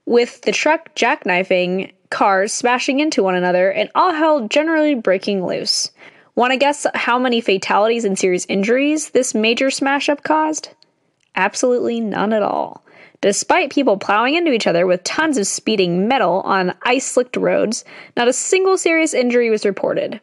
with 0.06 0.40
the 0.42 0.52
truck 0.52 0.94
jackknifing 0.94 1.92
cars 2.10 2.52
smashing 2.52 3.00
into 3.00 3.22
one 3.22 3.34
another 3.34 3.70
and 3.70 3.90
all 3.94 4.12
hell 4.12 4.48
generally 4.48 4.94
breaking 4.94 5.46
loose. 5.46 5.90
Want 6.36 6.50
to 6.50 6.56
guess 6.56 6.84
how 6.94 7.18
many 7.18 7.40
fatalities 7.40 8.04
and 8.04 8.18
serious 8.18 8.44
injuries 8.48 9.10
this 9.10 9.34
major 9.34 9.70
smash 9.70 10.08
up 10.08 10.24
caused? 10.24 10.70
Absolutely 11.36 12.00
none 12.00 12.32
at 12.32 12.42
all. 12.42 12.84
Despite 13.20 13.72
people 13.72 13.96
plowing 13.96 14.34
into 14.34 14.52
each 14.52 14.66
other 14.66 14.86
with 14.86 15.04
tons 15.04 15.38
of 15.38 15.46
speeding 15.46 16.08
metal 16.08 16.40
on 16.40 16.74
ice 16.82 17.06
slicked 17.06 17.36
roads, 17.36 17.84
not 18.16 18.28
a 18.28 18.32
single 18.32 18.76
serious 18.76 19.14
injury 19.14 19.48
was 19.48 19.64
reported. 19.64 20.20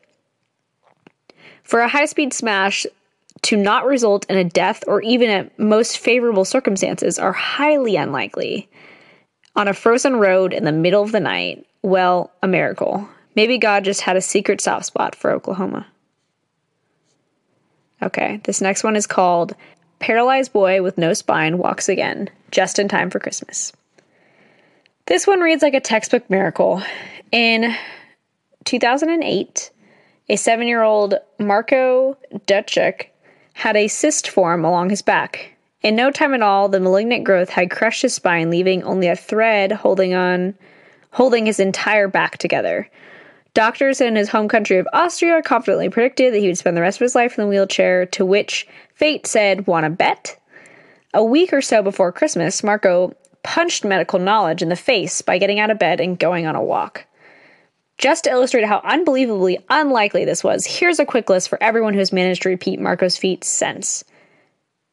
For 1.64 1.80
a 1.80 1.88
high 1.88 2.06
speed 2.06 2.34
smash 2.34 2.86
to 3.44 3.56
not 3.56 3.86
result 3.86 4.26
in 4.30 4.38
a 4.38 4.44
death 4.44 4.84
or 4.88 5.02
even 5.02 5.30
at 5.30 5.58
most 5.58 5.98
favorable 5.98 6.46
circumstances 6.46 7.18
are 7.18 7.32
highly 7.32 7.96
unlikely 7.96 8.70
on 9.56 9.68
a 9.68 9.74
frozen 9.74 10.18
road 10.18 10.54
in 10.54 10.66
the 10.66 10.72
middle 10.72 11.04
of 11.04 11.12
the 11.12 11.20
night, 11.20 11.66
well, 11.82 12.32
a 12.44 12.48
miracle. 12.48 13.08
Maybe 13.36 13.58
God 13.58 13.86
just 13.86 14.02
had 14.02 14.18
a 14.18 14.22
secret 14.22 14.60
soft 14.60 14.86
spot 14.86 15.16
for 15.16 15.32
Oklahoma. 15.32 15.88
Okay, 18.04 18.42
this 18.44 18.62
next 18.62 18.84
one 18.84 18.96
is 18.96 19.08
called 19.08 19.56
Paralyzed 20.00 20.54
Boy 20.54 20.82
with 20.82 20.98
No 20.98 21.14
Spine 21.14 21.58
Walks 21.58 21.88
Again, 21.88 22.30
just 22.50 22.80
in 22.80 22.88
time 22.88 23.10
for 23.10 23.20
Christmas. 23.20 23.72
This 25.06 25.28
one 25.28 25.42
reads 25.42 25.62
like 25.62 25.74
a 25.74 25.80
textbook 25.80 26.30
miracle. 26.30 26.82
In 27.32 27.76
2008, 28.64 29.72
a 30.30 30.36
seven 30.36 30.68
year 30.68 30.82
old 30.82 31.16
Marco 31.40 32.18
Dutchuk 32.48 33.08
had 33.54 33.76
a 33.76 33.88
cyst 33.88 34.28
form 34.30 34.66
along 34.66 34.90
his 34.90 35.02
back. 35.02 35.54
In 35.82 35.96
no 35.96 36.12
time 36.12 36.34
at 36.34 36.42
all, 36.42 36.70
the 36.70 36.80
malignant 36.80 37.24
growth 37.24 37.50
had 37.50 37.72
crushed 37.72 38.04
his 38.04 38.14
spine, 38.14 38.50
leaving 38.50 38.84
only 38.84 39.08
a 39.08 39.16
thread 39.16 39.72
holding 39.72 40.14
on 40.14 40.56
holding 41.12 41.46
his 41.46 41.60
entire 41.60 42.08
back 42.08 42.38
together. 42.38 42.90
Doctors 43.54 44.00
in 44.00 44.16
his 44.16 44.30
home 44.30 44.48
country 44.48 44.78
of 44.78 44.88
Austria 44.94 45.42
confidently 45.42 45.90
predicted 45.90 46.34
that 46.34 46.40
he 46.40 46.48
would 46.48 46.58
spend 46.58 46.78
the 46.78 46.82
rest 46.82 46.98
of 46.98 47.06
his 47.06 47.16
life 47.16 47.38
in 47.38 47.44
the 47.44 47.50
wheelchair, 47.50 48.06
to 48.08 48.26
which 48.26 48.66
fate 48.94 49.28
said, 49.28 49.68
Wanna 49.68 49.90
bet? 49.90 50.40
A 51.14 51.24
week 51.24 51.52
or 51.52 51.62
so 51.62 51.84
before 51.84 52.14
Christmas, 52.14 52.64
Marco 52.64 53.14
punched 53.44 53.84
medical 53.84 54.20
knowledge 54.20 54.62
in 54.62 54.70
the 54.70 54.76
face 54.76 55.22
by 55.22 55.38
getting 55.38 55.60
out 55.60 55.70
of 55.70 55.80
bed 55.80 56.00
and 56.00 56.18
going 56.18 56.46
on 56.46 56.56
a 56.56 56.64
walk. 56.64 57.06
Just 57.98 58.24
to 58.24 58.32
illustrate 58.32 58.66
how 58.66 58.82
unbelievably 58.86 59.60
unlikely 59.70 60.24
this 60.24 60.44
was, 60.44 60.66
here's 60.66 61.00
a 61.00 61.06
quick 61.06 61.30
list 61.30 61.50
for 61.50 61.62
everyone 61.62 61.94
who's 61.94 62.14
managed 62.14 62.44
to 62.44 62.50
repeat 62.50 62.80
Marco's 62.80 63.18
feat 63.18 63.44
since. 63.44 64.04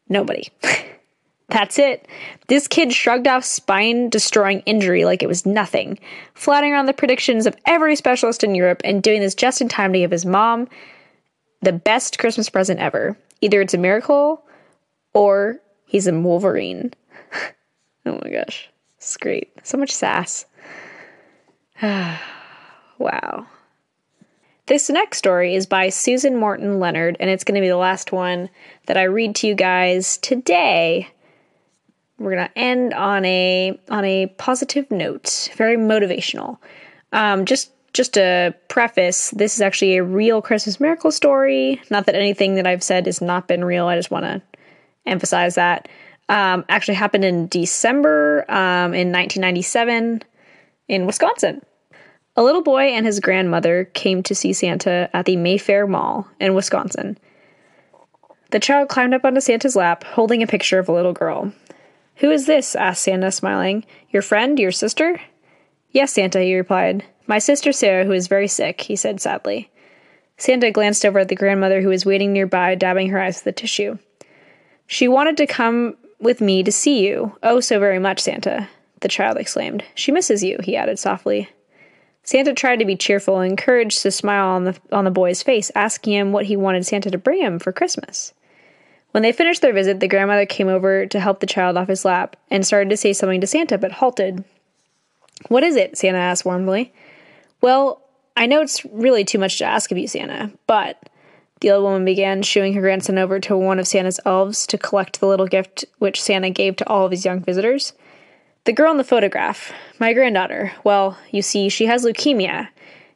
Nobody. 0.09 0.49
That's 1.49 1.79
it. 1.79 2.07
This 2.49 2.69
kid 2.69 2.93
shrugged 2.93 3.27
off 3.27 3.45
spine 3.45 4.11
destroying 4.11 4.61
injury 4.61 5.05
like 5.05 5.23
it 5.23 5.29
was 5.29 5.47
nothing, 5.47 5.99
flattering 6.35 6.73
around 6.73 6.87
the 6.87 6.93
predictions 6.93 7.47
of 7.47 7.57
every 7.67 7.97
specialist 7.97 8.45
in 8.45 8.55
Europe 8.55 8.83
and 8.85 9.03
doing 9.03 9.21
this 9.21 9.35
just 9.35 9.63
in 9.63 9.69
time 9.69 9.93
to 9.95 9.99
give 9.99 10.11
his 10.11 10.27
mom 10.27 10.69
the 11.63 11.73
best 11.73 12.19
Christmas 12.19 12.51
present 12.51 12.81
ever. 12.81 13.17
Either 13.41 13.63
it's 13.63 13.75
a 13.75 13.79
miracle 13.79 14.45
or 15.15 15.59
he's 15.87 16.07
a 16.07 16.13
Wolverine. 16.13 16.93
oh 18.07 18.21
my 18.23 18.31
gosh. 18.31 18.69
It's 18.99 19.17
great. 19.17 19.51
So 19.63 19.79
much 19.79 19.93
sass. 19.93 20.45
wow. 21.83 23.47
This 24.67 24.91
next 24.91 25.17
story 25.17 25.55
is 25.55 25.65
by 25.65 25.89
Susan 25.89 26.37
Morton 26.37 26.79
Leonard, 26.79 27.17
and 27.21 27.31
it's 27.31 27.43
going 27.45 27.55
to 27.55 27.63
be 27.63 27.69
the 27.69 27.77
last 27.77 28.13
one 28.13 28.51
that 28.85 28.99
I 28.99 29.05
read 29.05 29.35
to 29.37 29.47
you 29.47 29.55
guys 29.55 30.19
today. 30.19 31.09
We're 32.19 32.35
to 32.35 32.59
end 32.59 32.95
on 32.95 33.25
a 33.25 33.79
on 33.89 34.05
a 34.05 34.27
positive 34.39 34.91
note, 34.91 35.51
very 35.57 35.77
motivational. 35.77 36.59
Um, 37.13 37.45
just 37.45 37.71
just 37.93 38.17
a 38.17 38.55
preface, 38.69 39.31
this 39.31 39.55
is 39.55 39.61
actually 39.61 39.97
a 39.97 40.05
real 40.05 40.43
Christmas 40.43 40.79
miracle 40.79 41.11
story. 41.11 41.81
Not 41.91 42.07
that 42.07 42.15
anything 42.15 42.55
that 42.57 42.67
I've 42.67 42.83
said 42.83 43.07
has 43.07 43.21
not 43.21 43.49
been 43.49 43.65
real. 43.65 43.87
I 43.87 43.97
just 43.97 44.11
want 44.11 44.25
to 44.25 44.43
emphasize 45.07 45.55
that. 45.55 45.89
Um, 46.29 46.65
actually 46.69 46.95
happened 46.95 47.25
in 47.25 47.49
December 47.49 48.45
um, 48.51 48.93
in 48.93 49.11
1997 49.11 50.23
in 50.89 51.07
Wisconsin. 51.07 51.63
A 52.37 52.43
little 52.43 52.63
boy 52.63 52.83
and 52.83 53.07
his 53.07 53.19
grandmother 53.19 53.87
came 53.95 54.23
to 54.25 54.35
see 54.35 54.53
Santa 54.53 55.09
at 55.13 55.25
the 55.25 55.37
Mayfair 55.37 55.87
Mall 55.87 56.29
in 56.39 56.55
Wisconsin. 56.55 57.19
The 58.51 58.61
child 58.61 58.89
climbed 58.89 59.15
up 59.15 59.25
onto 59.25 59.41
Santa's 59.41 59.75
lap, 59.75 60.05
holding 60.05 60.43
a 60.43 60.47
picture 60.47 60.79
of 60.79 60.89
a 60.89 60.93
little 60.93 61.13
girl. 61.13 61.53
Who 62.19 62.31
is 62.31 62.47
this? 62.47 62.75
asked 62.75 63.03
Santa, 63.03 63.31
smiling. 63.31 63.85
Your 64.11 64.23
friend? 64.23 64.59
Your 64.59 64.73
sister? 64.73 65.21
Yes, 65.91 66.13
Santa, 66.13 66.41
he 66.41 66.57
replied. 66.57 67.05
My 67.27 67.39
sister 67.39 67.73
Sarah, 67.73 68.05
who 68.05 68.13
is 68.13 68.27
very 68.27 68.49
sick, 68.49 68.81
he 68.81 68.97
said 68.97 69.21
sadly. 69.21 69.71
Santa 70.37 70.71
glanced 70.71 71.05
over 71.05 71.21
at 71.21 71.29
the 71.29 71.37
grandmother 71.37 71.81
who 71.81 71.89
was 71.89 72.07
waiting 72.07 72.33
nearby, 72.33 72.75
dabbing 72.75 73.11
her 73.11 73.21
eyes 73.21 73.43
with 73.45 73.55
a 73.55 73.61
tissue. 73.61 73.99
She 74.87 75.09
wanted 75.09 75.37
to 75.37 75.47
come 75.47 75.97
with 76.21 76.41
me 76.41 76.63
to 76.63 76.73
see 76.73 77.07
you. 77.07 77.37
Oh, 77.43 77.61
so 77.61 77.79
very 77.79 77.99
much, 77.99 78.21
Santa, 78.21 78.69
the 79.01 79.09
child 79.09 79.37
exclaimed. 79.37 79.85
She 79.95 80.13
misses 80.13 80.43
you, 80.43 80.59
he 80.63 80.77
added 80.77 80.99
softly. 80.99 81.49
Santa 82.25 82.53
tried 82.53 82.79
to 82.79 82.85
be 82.85 82.97
cheerful 82.97 83.39
and 83.39 83.51
encouraged 83.51 84.03
the 84.03 84.11
smile 84.11 84.49
on 84.49 84.65
the 84.65 84.79
on 84.93 85.05
the 85.05 85.11
boy's 85.11 85.43
face, 85.43 85.71
asking 85.75 86.13
him 86.13 86.33
what 86.33 86.47
he 86.47 86.57
wanted 86.57 86.85
Santa 86.85 87.11
to 87.11 87.19
bring 87.19 87.41
him 87.41 87.59
for 87.59 87.73
Christmas. 87.73 88.35
When 89.13 89.23
they 89.23 89.33
finished 89.33 89.63
their 89.63 89.73
visit, 89.73 90.01
the 90.01 90.09
grandmother 90.09 90.47
came 90.47 90.69
over 90.69 91.07
to 91.07 91.21
help 91.21 91.41
the 91.41 91.47
child 91.47 91.77
off 91.77 91.89
his 91.89 92.05
lap 92.05 92.37
and 92.51 92.67
started 92.67 92.91
to 92.91 92.97
say 92.97 93.13
something 93.13 93.41
to 93.41 93.47
Santa, 93.47 93.79
but 93.79 93.93
halted. 93.93 94.45
What 95.49 95.63
is 95.63 95.77
it? 95.77 95.97
Santa 95.97 96.19
asked 96.19 96.45
warmly. 96.45 96.93
Well, 97.61 98.03
I 98.37 98.47
know 98.47 98.61
it's 98.61 98.85
really 98.85 99.25
too 99.25 99.39
much 99.39 99.59
to 99.59 99.65
ask 99.65 99.91
of 99.91 99.99
you, 99.99 100.07
Santa, 100.07 100.53
but 100.67 101.09
the 101.61 101.71
old 101.71 101.83
woman 101.83 102.05
began, 102.05 102.43
shooing 102.43 102.75
her 102.75 102.81
grandson 102.81 103.19
over 103.19 103.41
to 103.41 103.57
one 103.57 103.81
of 103.81 103.89
Santa's 103.89 104.21
elves 104.25 104.67
to 104.69 104.79
collect 104.79 105.19
the 105.19 105.27
little 105.27 105.47
gift 105.47 105.85
which 105.99 106.23
Santa 106.23 106.51
gave 106.51 106.77
to 106.77 106.89
all 106.89 107.05
of 107.05 107.11
his 107.11 107.25
young 107.25 107.41
visitors. 107.41 107.95
The 108.65 108.73
girl 108.73 108.91
in 108.91 108.99
the 108.99 109.05
photograph, 109.05 109.73
my 109.99 110.13
granddaughter, 110.13 110.73
well, 110.85 111.19
you 111.31 111.43
see, 111.43 111.69
she 111.69 111.87
has 111.87 112.05
leukemia, 112.05 112.69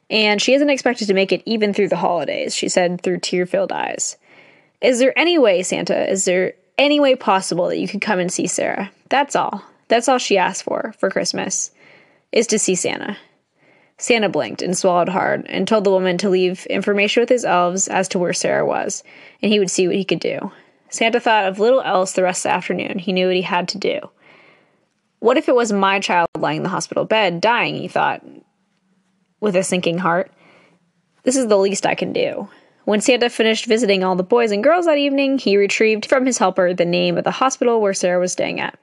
and 0.09 0.41
she 0.41 0.53
isn't 0.55 0.69
expected 0.69 1.07
to 1.07 1.13
make 1.13 1.31
it 1.31 1.43
even 1.45 1.73
through 1.73 1.89
the 1.89 1.97
holidays, 1.97 2.55
she 2.55 2.67
said 2.67 3.01
through 3.01 3.19
tear 3.19 3.45
filled 3.45 3.71
eyes. 3.71 4.17
Is 4.83 4.99
there 4.99 5.17
any 5.17 5.37
way, 5.37 5.63
Santa, 5.63 6.11
is 6.11 6.25
there 6.25 6.53
any 6.77 6.99
way 6.99 7.15
possible 7.15 7.69
that 7.69 7.79
you 7.79 7.87
could 7.87 8.01
come 8.01 8.19
and 8.19 8.31
see 8.31 8.47
Sarah? 8.47 8.91
That's 9.09 9.35
all. 9.35 9.63
That's 9.87 10.09
all 10.09 10.17
she 10.17 10.37
asked 10.37 10.63
for 10.63 10.93
for 10.99 11.09
Christmas, 11.09 11.71
is 12.31 12.47
to 12.47 12.59
see 12.59 12.75
Santa. 12.75 13.17
Santa 13.97 14.27
blinked 14.27 14.61
and 14.61 14.77
swallowed 14.77 15.07
hard 15.07 15.45
and 15.47 15.65
told 15.67 15.85
the 15.85 15.91
woman 15.91 16.17
to 16.17 16.29
leave 16.29 16.65
information 16.65 17.21
with 17.21 17.29
his 17.29 17.45
elves 17.45 17.87
as 17.87 18.09
to 18.09 18.19
where 18.19 18.33
Sarah 18.33 18.65
was, 18.65 19.03
and 19.41 19.51
he 19.51 19.59
would 19.59 19.71
see 19.71 19.87
what 19.87 19.95
he 19.95 20.03
could 20.03 20.19
do. 20.19 20.51
Santa 20.89 21.21
thought 21.21 21.47
of 21.47 21.59
little 21.59 21.81
else 21.81 22.11
the 22.11 22.23
rest 22.23 22.45
of 22.45 22.49
the 22.49 22.55
afternoon. 22.55 22.99
He 22.99 23.13
knew 23.13 23.27
what 23.27 23.35
he 23.35 23.41
had 23.41 23.69
to 23.69 23.77
do. 23.77 23.99
What 25.19 25.37
if 25.37 25.47
it 25.47 25.55
was 25.55 25.71
my 25.71 26.01
child 26.01 26.27
lying 26.37 26.57
in 26.57 26.63
the 26.63 26.69
hospital 26.69 27.05
bed, 27.05 27.39
dying, 27.39 27.75
he 27.75 27.87
thought, 27.87 28.21
with 29.39 29.55
a 29.55 29.63
sinking 29.63 29.99
heart. 29.99 30.31
This 31.23 31.37
is 31.37 31.47
the 31.47 31.57
least 31.57 31.85
I 31.85 31.95
can 31.95 32.11
do. 32.11 32.49
When 32.85 32.99
Santa 32.99 33.29
finished 33.29 33.65
visiting 33.65 34.03
all 34.03 34.15
the 34.15 34.23
boys 34.23 34.51
and 34.51 34.63
girls 34.63 34.85
that 34.85 34.97
evening, 34.97 35.37
he 35.37 35.55
retrieved 35.55 36.05
from 36.05 36.25
his 36.25 36.37
helper 36.37 36.73
the 36.73 36.85
name 36.85 37.17
of 37.17 37.23
the 37.23 37.31
hospital 37.31 37.79
where 37.79 37.93
Sarah 37.93 38.19
was 38.19 38.33
staying 38.33 38.59
at. 38.59 38.77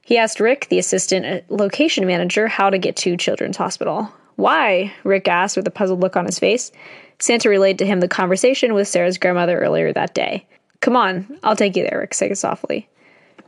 He 0.00 0.16
asked 0.16 0.40
Rick, 0.40 0.68
the 0.70 0.78
assistant 0.78 1.26
uh, 1.26 1.54
location 1.54 2.06
manager, 2.06 2.48
how 2.48 2.70
to 2.70 2.78
get 2.78 2.96
to 2.96 3.16
Children's 3.16 3.58
Hospital. 3.58 4.12
Why? 4.36 4.92
Rick 5.04 5.28
asked 5.28 5.56
with 5.56 5.68
a 5.68 5.70
puzzled 5.70 6.00
look 6.00 6.16
on 6.16 6.24
his 6.24 6.38
face. 6.38 6.72
Santa 7.18 7.48
relayed 7.48 7.78
to 7.78 7.86
him 7.86 8.00
the 8.00 8.08
conversation 8.08 8.74
with 8.74 8.88
Sarah's 8.88 9.18
grandmother 9.18 9.58
earlier 9.60 9.92
that 9.92 10.14
day. 10.14 10.46
Come 10.80 10.96
on, 10.96 11.38
I'll 11.42 11.54
take 11.54 11.76
you 11.76 11.84
there, 11.84 12.00
Rick 12.00 12.14
said 12.14 12.36
softly. 12.36 12.88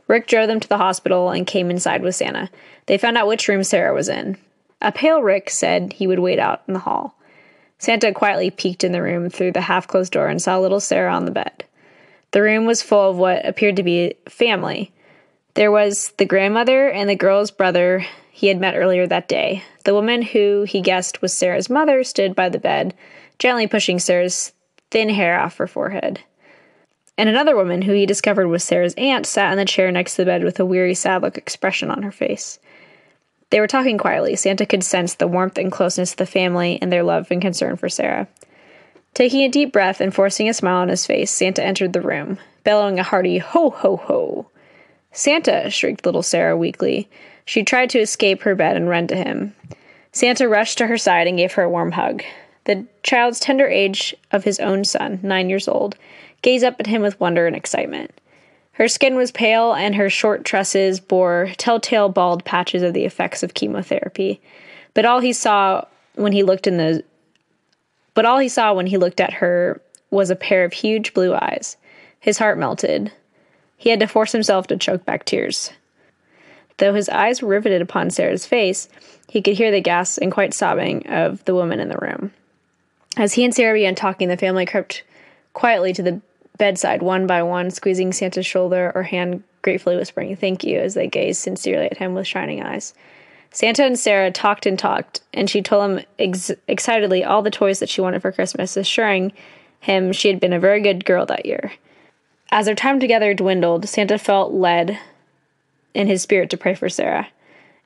Rick 0.07 0.27
drove 0.27 0.47
them 0.47 0.59
to 0.59 0.69
the 0.69 0.77
hospital 0.77 1.31
and 1.31 1.47
came 1.47 1.71
inside 1.71 2.03
with 2.03 2.15
Santa. 2.15 2.49
They 2.85 2.99
found 2.99 3.17
out 3.17 3.27
which 3.27 3.47
room 3.47 3.63
Sarah 3.63 3.93
was 3.93 4.07
in. 4.07 4.37
A 4.81 4.91
pale 4.91 5.21
Rick 5.21 5.49
said 5.49 5.93
he 5.93 6.05
would 6.05 6.19
wait 6.19 6.37
out 6.37 6.61
in 6.67 6.73
the 6.73 6.79
hall. 6.79 7.17
Santa 7.77 8.11
quietly 8.11 8.49
peeked 8.49 8.83
in 8.83 8.91
the 8.91 9.01
room 9.01 9.29
through 9.29 9.51
the 9.51 9.61
half 9.61 9.87
closed 9.87 10.13
door 10.13 10.27
and 10.27 10.41
saw 10.41 10.57
little 10.57 10.79
Sarah 10.79 11.13
on 11.13 11.25
the 11.25 11.31
bed. 11.31 11.65
The 12.31 12.41
room 12.41 12.65
was 12.65 12.81
full 12.81 13.09
of 13.09 13.17
what 13.17 13.45
appeared 13.45 13.75
to 13.77 13.83
be 13.83 14.15
family. 14.27 14.91
There 15.53 15.71
was 15.71 16.13
the 16.17 16.25
grandmother 16.25 16.89
and 16.89 17.09
the 17.09 17.15
girl's 17.15 17.51
brother 17.51 18.05
he 18.31 18.47
had 18.47 18.59
met 18.59 18.75
earlier 18.75 19.07
that 19.07 19.29
day. 19.29 19.63
The 19.85 19.93
woman 19.93 20.21
who 20.21 20.63
he 20.67 20.81
guessed 20.81 21.21
was 21.21 21.31
Sarah's 21.31 21.69
mother 21.69 22.03
stood 22.03 22.35
by 22.35 22.49
the 22.49 22.59
bed, 22.59 22.93
gently 23.39 23.67
pushing 23.67 23.99
Sarah's 23.99 24.51
thin 24.91 25.09
hair 25.09 25.39
off 25.39 25.57
her 25.57 25.67
forehead. 25.67 26.21
And 27.17 27.29
another 27.29 27.55
woman 27.55 27.83
who 27.83 27.93
he 27.93 28.05
discovered 28.05 28.47
was 28.47 28.63
Sarah's 28.63 28.93
aunt 28.95 29.25
sat 29.25 29.51
in 29.51 29.57
the 29.57 29.63
chair 29.63 29.89
next 29.91 30.15
to 30.15 30.23
the 30.23 30.25
bed 30.25 30.43
with 30.43 30.59
a 30.59 30.65
weary, 30.65 30.93
sad 30.93 31.21
look 31.21 31.37
expression 31.37 31.89
on 31.89 32.03
her 32.03 32.11
face. 32.11 32.59
They 33.51 33.59
were 33.59 33.67
talking 33.67 33.97
quietly. 33.97 34.35
Santa 34.35 34.65
could 34.65 34.83
sense 34.83 35.15
the 35.15 35.27
warmth 35.27 35.57
and 35.57 35.71
closeness 35.71 36.11
of 36.11 36.17
the 36.17 36.25
family 36.25 36.79
and 36.81 36.91
their 36.91 37.03
love 37.03 37.31
and 37.31 37.41
concern 37.41 37.77
for 37.77 37.89
Sarah. 37.89 38.27
Taking 39.13 39.41
a 39.41 39.49
deep 39.49 39.71
breath 39.71 40.01
and 40.01 40.13
forcing 40.13 40.49
a 40.49 40.53
smile 40.53 40.81
on 40.81 40.89
his 40.89 41.05
face, 41.05 41.31
Santa 41.31 41.63
entered 41.63 41.93
the 41.93 42.01
room, 42.01 42.37
bellowing 42.63 42.99
a 42.99 43.03
hearty 43.03 43.37
ho 43.37 43.69
ho 43.69 43.97
ho. 43.97 44.47
Santa, 45.13 45.69
shrieked 45.69 46.05
little 46.05 46.23
Sarah 46.23 46.57
weakly. 46.57 47.07
She 47.45 47.63
tried 47.63 47.89
to 47.91 47.99
escape 47.99 48.41
her 48.41 48.55
bed 48.55 48.75
and 48.75 48.89
run 48.89 49.07
to 49.07 49.15
him. 49.15 49.55
Santa 50.11 50.49
rushed 50.49 50.77
to 50.79 50.87
her 50.87 50.97
side 50.97 51.27
and 51.27 51.37
gave 51.37 51.53
her 51.53 51.63
a 51.63 51.69
warm 51.69 51.93
hug. 51.93 52.23
The 52.65 52.85
child's 53.03 53.39
tender 53.39 53.67
age 53.67 54.15
of 54.31 54.43
his 54.43 54.59
own 54.59 54.83
son, 54.83 55.19
nine 55.23 55.49
years 55.49 55.67
old, 55.67 55.95
gazed 56.41 56.65
up 56.65 56.75
at 56.79 56.87
him 56.87 57.01
with 57.01 57.19
wonder 57.19 57.47
and 57.47 57.55
excitement. 57.55 58.11
Her 58.75 58.89
skin 58.89 59.15
was 59.15 59.31
pale, 59.31 59.73
and 59.73 59.95
her 59.95 60.09
short 60.09 60.43
tresses 60.43 60.99
bore 60.99 61.51
telltale 61.57 62.09
bald 62.09 62.43
patches 62.43 62.83
of 62.83 62.93
the 62.93 63.05
effects 63.05 63.41
of 63.41 63.53
chemotherapy. 63.53 64.41
But 64.93 65.05
all 65.05 65.21
he 65.21 65.31
saw 65.31 65.85
when 66.15 66.33
he 66.33 66.43
looked 66.43 66.67
in 66.67 66.77
the 66.77 67.03
but 68.13 68.25
all 68.25 68.39
he 68.39 68.49
saw 68.49 68.73
when 68.73 68.87
he 68.87 68.97
looked 68.97 69.19
at 69.19 69.33
her 69.33 69.81
was 70.09 70.29
a 70.29 70.35
pair 70.35 70.63
of 70.63 70.73
huge 70.73 71.13
blue 71.13 71.33
eyes. 71.33 71.77
His 72.19 72.37
heart 72.37 72.57
melted. 72.57 73.11
He 73.77 73.89
had 73.89 73.99
to 73.99 74.07
force 74.07 74.31
himself 74.31 74.67
to 74.67 74.77
choke 74.77 75.05
back 75.05 75.25
tears. 75.25 75.71
Though 76.77 76.93
his 76.93 77.09
eyes 77.09 77.41
were 77.41 77.49
riveted 77.49 77.81
upon 77.81 78.09
Sarah's 78.09 78.45
face, 78.45 78.89
he 79.29 79.41
could 79.41 79.55
hear 79.55 79.71
the 79.71 79.81
gasps 79.81 80.17
and 80.17 80.31
quiet 80.31 80.53
sobbing 80.53 81.07
of 81.07 81.43
the 81.45 81.55
woman 81.55 81.79
in 81.79 81.89
the 81.89 81.97
room. 81.97 82.31
As 83.17 83.33
he 83.33 83.45
and 83.45 83.53
Sarah 83.53 83.73
began 83.73 83.95
talking, 83.95 84.27
the 84.27 84.37
family 84.37 84.65
crept 84.65 85.03
quietly 85.53 85.93
to 85.93 86.03
the 86.03 86.21
bedside 86.57 87.01
one 87.01 87.27
by 87.27 87.43
one, 87.43 87.71
squeezing 87.71 88.13
Santa's 88.13 88.45
shoulder 88.45 88.91
or 88.95 89.03
hand, 89.03 89.43
gratefully 89.61 89.95
whispering, 89.95 90.35
Thank 90.35 90.63
you, 90.63 90.79
as 90.79 90.93
they 90.93 91.07
gazed 91.07 91.41
sincerely 91.41 91.85
at 91.85 91.97
him 91.97 92.13
with 92.13 92.27
shining 92.27 92.61
eyes. 92.63 92.93
Santa 93.51 93.85
and 93.85 93.97
Sarah 93.97 94.31
talked 94.31 94.65
and 94.65 94.77
talked, 94.77 95.21
and 95.33 95.49
she 95.49 95.61
told 95.61 95.89
him 95.89 96.05
ex- 96.19 96.51
excitedly 96.67 97.23
all 97.23 97.41
the 97.41 97.51
toys 97.51 97.79
that 97.79 97.89
she 97.89 98.01
wanted 98.01 98.21
for 98.21 98.31
Christmas, 98.31 98.75
assuring 98.75 99.31
him 99.79 100.11
she 100.11 100.27
had 100.27 100.39
been 100.39 100.53
a 100.53 100.59
very 100.59 100.81
good 100.81 101.05
girl 101.05 101.25
that 101.25 101.45
year. 101.45 101.71
As 102.51 102.65
their 102.65 102.75
time 102.75 102.99
together 102.99 103.33
dwindled, 103.33 103.87
Santa 103.87 104.17
felt 104.17 104.51
led 104.53 104.99
in 105.93 106.07
his 106.07 106.21
spirit 106.21 106.49
to 106.49 106.57
pray 106.57 106.75
for 106.75 106.89
Sarah 106.89 107.27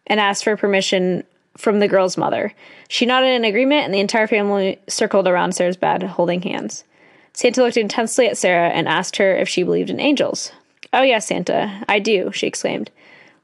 and 0.08 0.20
asked 0.20 0.44
for 0.44 0.58
permission 0.58 1.24
from 1.56 1.80
the 1.80 1.88
girl's 1.88 2.18
mother. 2.18 2.54
She 2.88 3.06
nodded 3.06 3.30
in 3.30 3.46
agreement, 3.46 3.86
and 3.86 3.94
the 3.94 4.00
entire 4.00 4.28
family 4.28 4.80
circled 4.88 5.28
around 5.28 5.54
Sarah's 5.54 5.78
bed, 5.78 6.02
holding 6.04 6.42
hands. 6.42 6.84
Santa 7.34 7.64
looked 7.64 7.78
intensely 7.78 8.28
at 8.28 8.38
Sarah 8.38 8.70
and 8.70 8.88
asked 8.88 9.18
her 9.18 9.36
if 9.36 9.48
she 9.48 9.64
believed 9.64 9.90
in 9.90 10.00
angels. 10.00 10.52
Oh, 10.92 11.04
yes, 11.04 11.28
Santa, 11.28 11.84
I 11.88 12.00
do, 12.00 12.32
she 12.34 12.48
exclaimed. 12.48 12.90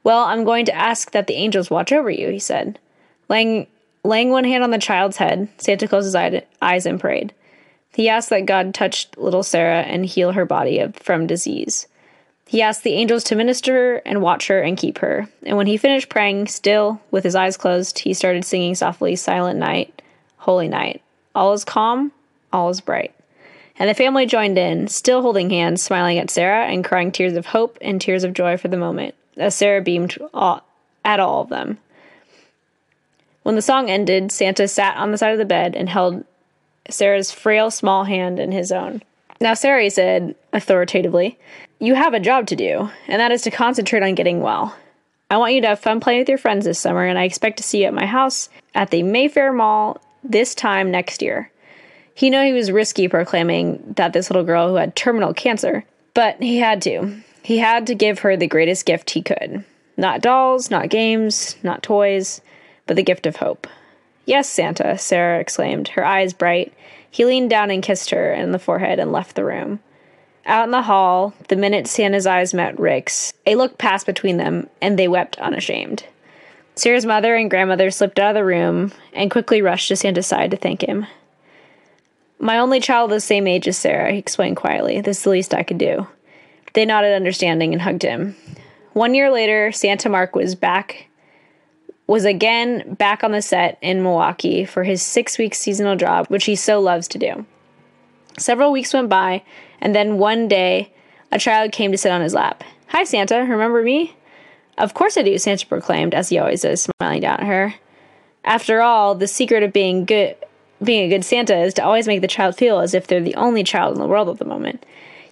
Well, 0.02 0.24
I'm 0.24 0.44
going 0.44 0.66
to 0.66 0.74
ask 0.74 1.12
that 1.12 1.26
the 1.26 1.34
angels 1.34 1.70
watch 1.70 1.92
over 1.92 2.10
you, 2.10 2.30
he 2.30 2.38
said. 2.38 2.78
Laying, 3.28 3.66
laying 4.04 4.30
one 4.30 4.44
hand 4.44 4.62
on 4.62 4.70
the 4.70 4.78
child's 4.78 5.16
head, 5.16 5.48
Santa 5.58 5.88
closed 5.88 6.06
his 6.06 6.42
eyes 6.62 6.86
and 6.86 7.00
prayed. 7.00 7.32
He 7.92 8.08
asked 8.08 8.30
that 8.30 8.46
God 8.46 8.74
touch 8.74 9.08
little 9.16 9.42
Sarah 9.42 9.82
and 9.82 10.04
heal 10.04 10.32
her 10.32 10.44
body 10.44 10.86
from 10.94 11.26
disease. 11.26 11.86
He 12.46 12.62
asked 12.62 12.84
the 12.84 12.92
angels 12.92 13.24
to 13.24 13.34
minister 13.34 13.96
and 14.06 14.22
watch 14.22 14.46
her 14.48 14.60
and 14.60 14.76
keep 14.76 14.98
her. 14.98 15.28
And 15.44 15.56
when 15.56 15.66
he 15.66 15.76
finished 15.76 16.08
praying, 16.08 16.48
still 16.48 17.00
with 17.10 17.24
his 17.24 17.34
eyes 17.34 17.56
closed, 17.56 18.00
he 18.00 18.14
started 18.14 18.44
singing 18.44 18.74
softly, 18.74 19.16
Silent 19.16 19.58
Night, 19.58 20.02
Holy 20.36 20.68
Night. 20.68 21.02
All 21.34 21.52
is 21.52 21.64
calm, 21.64 22.12
all 22.52 22.68
is 22.68 22.80
bright 22.80 23.15
and 23.78 23.88
the 23.88 23.94
family 23.94 24.26
joined 24.26 24.58
in, 24.58 24.88
still 24.88 25.22
holding 25.22 25.50
hands, 25.50 25.82
smiling 25.82 26.18
at 26.18 26.30
Sarah 26.30 26.66
and 26.66 26.84
crying 26.84 27.12
tears 27.12 27.34
of 27.34 27.46
hope 27.46 27.78
and 27.80 28.00
tears 28.00 28.24
of 28.24 28.32
joy 28.32 28.56
for 28.56 28.68
the 28.68 28.76
moment, 28.76 29.14
as 29.36 29.54
Sarah 29.54 29.82
beamed 29.82 30.16
all, 30.32 30.62
at 31.04 31.20
all 31.20 31.42
of 31.42 31.48
them. 31.48 31.78
When 33.42 33.54
the 33.54 33.62
song 33.62 33.90
ended, 33.90 34.32
Santa 34.32 34.66
sat 34.66 34.96
on 34.96 35.12
the 35.12 35.18
side 35.18 35.32
of 35.32 35.38
the 35.38 35.44
bed 35.44 35.76
and 35.76 35.88
held 35.88 36.24
Sarah's 36.90 37.30
frail 37.30 37.70
small 37.70 38.04
hand 38.04 38.38
in 38.38 38.50
his 38.50 38.72
own. 38.72 39.02
Now, 39.40 39.54
Sarah 39.54 39.90
said 39.90 40.34
authoritatively, 40.52 41.38
You 41.78 41.94
have 41.94 42.14
a 42.14 42.20
job 42.20 42.46
to 42.48 42.56
do, 42.56 42.90
and 43.06 43.20
that 43.20 43.32
is 43.32 43.42
to 43.42 43.50
concentrate 43.50 44.02
on 44.02 44.14
getting 44.14 44.40
well. 44.40 44.74
I 45.30 45.36
want 45.36 45.54
you 45.54 45.60
to 45.60 45.68
have 45.68 45.80
fun 45.80 46.00
playing 46.00 46.20
with 46.20 46.28
your 46.28 46.38
friends 46.38 46.64
this 46.64 46.78
summer, 46.78 47.04
and 47.04 47.18
I 47.18 47.24
expect 47.24 47.58
to 47.58 47.62
see 47.62 47.82
you 47.82 47.86
at 47.86 47.94
my 47.94 48.06
house 48.06 48.48
at 48.74 48.90
the 48.90 49.02
Mayfair 49.02 49.52
Mall 49.52 50.00
this 50.22 50.54
time 50.54 50.90
next 50.90 51.20
year. 51.20 51.50
He 52.16 52.30
knew 52.30 52.40
he 52.40 52.54
was 52.54 52.72
risky 52.72 53.08
proclaiming 53.08 53.92
that 53.96 54.14
this 54.14 54.30
little 54.30 54.42
girl 54.42 54.68
who 54.68 54.76
had 54.76 54.96
terminal 54.96 55.34
cancer, 55.34 55.84
but 56.14 56.42
he 56.42 56.56
had 56.56 56.80
to. 56.82 57.20
He 57.42 57.58
had 57.58 57.86
to 57.88 57.94
give 57.94 58.20
her 58.20 58.38
the 58.38 58.46
greatest 58.46 58.86
gift 58.86 59.10
he 59.10 59.20
could. 59.20 59.62
Not 59.98 60.22
dolls, 60.22 60.70
not 60.70 60.88
games, 60.88 61.56
not 61.62 61.82
toys, 61.82 62.40
but 62.86 62.96
the 62.96 63.02
gift 63.02 63.26
of 63.26 63.36
hope. 63.36 63.66
Yes, 64.24 64.48
Santa, 64.48 64.96
Sarah 64.96 65.40
exclaimed, 65.40 65.88
her 65.88 66.06
eyes 66.06 66.32
bright. 66.32 66.72
He 67.10 67.26
leaned 67.26 67.50
down 67.50 67.70
and 67.70 67.82
kissed 67.82 68.08
her 68.08 68.32
in 68.32 68.52
the 68.52 68.58
forehead 68.58 68.98
and 68.98 69.12
left 69.12 69.36
the 69.36 69.44
room. 69.44 69.80
Out 70.46 70.64
in 70.64 70.70
the 70.70 70.80
hall, 70.80 71.34
the 71.48 71.56
minute 71.56 71.86
Santa's 71.86 72.26
eyes 72.26 72.54
met 72.54 72.80
Rick's, 72.80 73.34
a 73.46 73.56
look 73.56 73.76
passed 73.76 74.06
between 74.06 74.38
them, 74.38 74.70
and 74.80 74.98
they 74.98 75.06
wept 75.06 75.38
unashamed. 75.38 76.06
Sarah's 76.76 77.04
mother 77.04 77.36
and 77.36 77.50
grandmother 77.50 77.90
slipped 77.90 78.18
out 78.18 78.30
of 78.30 78.36
the 78.36 78.44
room 78.44 78.92
and 79.12 79.30
quickly 79.30 79.60
rushed 79.60 79.88
to 79.88 79.96
Santa's 79.96 80.26
side 80.26 80.50
to 80.52 80.56
thank 80.56 80.80
him. 80.80 81.06
My 82.38 82.58
only 82.58 82.80
child 82.80 83.10
the 83.10 83.20
same 83.20 83.46
age 83.46 83.66
as 83.66 83.78
Sarah, 83.78 84.12
he 84.12 84.18
explained 84.18 84.56
quietly. 84.56 85.00
This 85.00 85.18
is 85.18 85.24
the 85.24 85.30
least 85.30 85.54
I 85.54 85.62
could 85.62 85.78
do. 85.78 86.06
They 86.74 86.84
nodded 86.84 87.14
understanding 87.14 87.72
and 87.72 87.82
hugged 87.82 88.02
him. 88.02 88.36
One 88.92 89.14
year 89.14 89.30
later, 89.30 89.72
Santa 89.72 90.08
Mark 90.08 90.34
was 90.34 90.54
back 90.54 91.08
was 92.06 92.24
again 92.24 92.94
back 92.94 93.24
on 93.24 93.32
the 93.32 93.42
set 93.42 93.78
in 93.82 94.02
Milwaukee 94.02 94.64
for 94.64 94.84
his 94.84 95.02
six 95.02 95.38
week 95.38 95.54
seasonal 95.54 95.96
job, 95.96 96.26
which 96.28 96.44
he 96.44 96.54
so 96.54 96.80
loves 96.80 97.08
to 97.08 97.18
do. 97.18 97.44
Several 98.38 98.70
weeks 98.70 98.92
went 98.92 99.08
by, 99.08 99.42
and 99.80 99.94
then 99.94 100.18
one 100.18 100.46
day, 100.46 100.92
a 101.32 101.38
child 101.38 101.72
came 101.72 101.90
to 101.90 101.98
sit 101.98 102.12
on 102.12 102.20
his 102.20 102.34
lap. 102.34 102.62
Hi, 102.88 103.04
Santa, 103.04 103.38
remember 103.40 103.82
me? 103.82 104.14
Of 104.78 104.94
course 104.94 105.16
I 105.16 105.22
do, 105.22 105.36
Santa 105.38 105.66
proclaimed, 105.66 106.14
as 106.14 106.28
he 106.28 106.38
always 106.38 106.62
does, 106.62 106.82
smiling 106.82 107.22
down 107.22 107.40
at 107.40 107.46
her. 107.46 107.74
After 108.44 108.82
all, 108.82 109.14
the 109.14 109.26
secret 109.26 109.62
of 109.62 109.72
being 109.72 110.04
good 110.04 110.36
being 110.82 111.04
a 111.04 111.14
good 111.14 111.24
Santa 111.24 111.56
is 111.56 111.74
to 111.74 111.84
always 111.84 112.06
make 112.06 112.20
the 112.20 112.28
child 112.28 112.56
feel 112.56 112.80
as 112.80 112.94
if 112.94 113.06
they're 113.06 113.20
the 113.20 113.34
only 113.34 113.64
child 113.64 113.94
in 113.94 114.00
the 114.00 114.08
world 114.08 114.28
at 114.28 114.38
the 114.38 114.44
moment. 114.44 114.84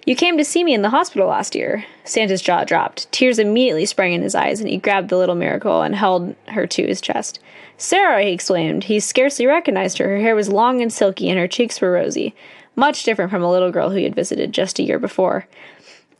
You 0.05 0.15
came 0.15 0.37
to 0.37 0.45
see 0.45 0.63
me 0.63 0.73
in 0.73 0.83
the 0.83 0.91
hospital 0.91 1.27
last 1.27 1.55
year. 1.55 1.83
Santa's 2.03 2.41
jaw 2.41 2.63
dropped. 2.63 3.11
Tears 3.11 3.39
immediately 3.39 3.87
sprang 3.87 4.13
in 4.13 4.21
his 4.21 4.35
eyes, 4.35 4.59
and 4.59 4.69
he 4.69 4.77
grabbed 4.77 5.09
the 5.09 5.17
little 5.17 5.33
miracle 5.33 5.81
and 5.81 5.95
held 5.95 6.35
her 6.49 6.67
to 6.67 6.85
his 6.85 7.01
chest. 7.01 7.39
Sarah, 7.77 8.21
he 8.21 8.31
exclaimed. 8.31 8.83
He 8.83 8.99
scarcely 8.99 9.47
recognized 9.47 9.97
her. 9.97 10.07
Her 10.07 10.19
hair 10.19 10.35
was 10.35 10.47
long 10.47 10.79
and 10.81 10.93
silky, 10.93 11.27
and 11.29 11.39
her 11.39 11.47
cheeks 11.47 11.81
were 11.81 11.91
rosy, 11.91 12.35
much 12.75 13.03
different 13.03 13.31
from 13.31 13.41
a 13.41 13.49
little 13.49 13.71
girl 13.71 13.89
who 13.89 13.97
he 13.97 14.03
had 14.03 14.15
visited 14.15 14.51
just 14.51 14.77
a 14.77 14.83
year 14.83 14.99
before. 14.99 15.47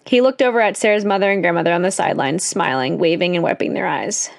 He 0.05 0.21
looked 0.21 0.41
over 0.41 0.61
at 0.61 0.77
Sarah's 0.77 1.05
mother 1.05 1.31
and 1.31 1.43
grandmother 1.43 1.71
on 1.71 1.83
the 1.83 1.91
sidelines, 1.91 2.43
smiling, 2.43 2.97
waving, 2.97 3.35
and 3.35 3.43
wiping 3.43 3.73
their 3.73 3.87
eyes. 3.87 4.31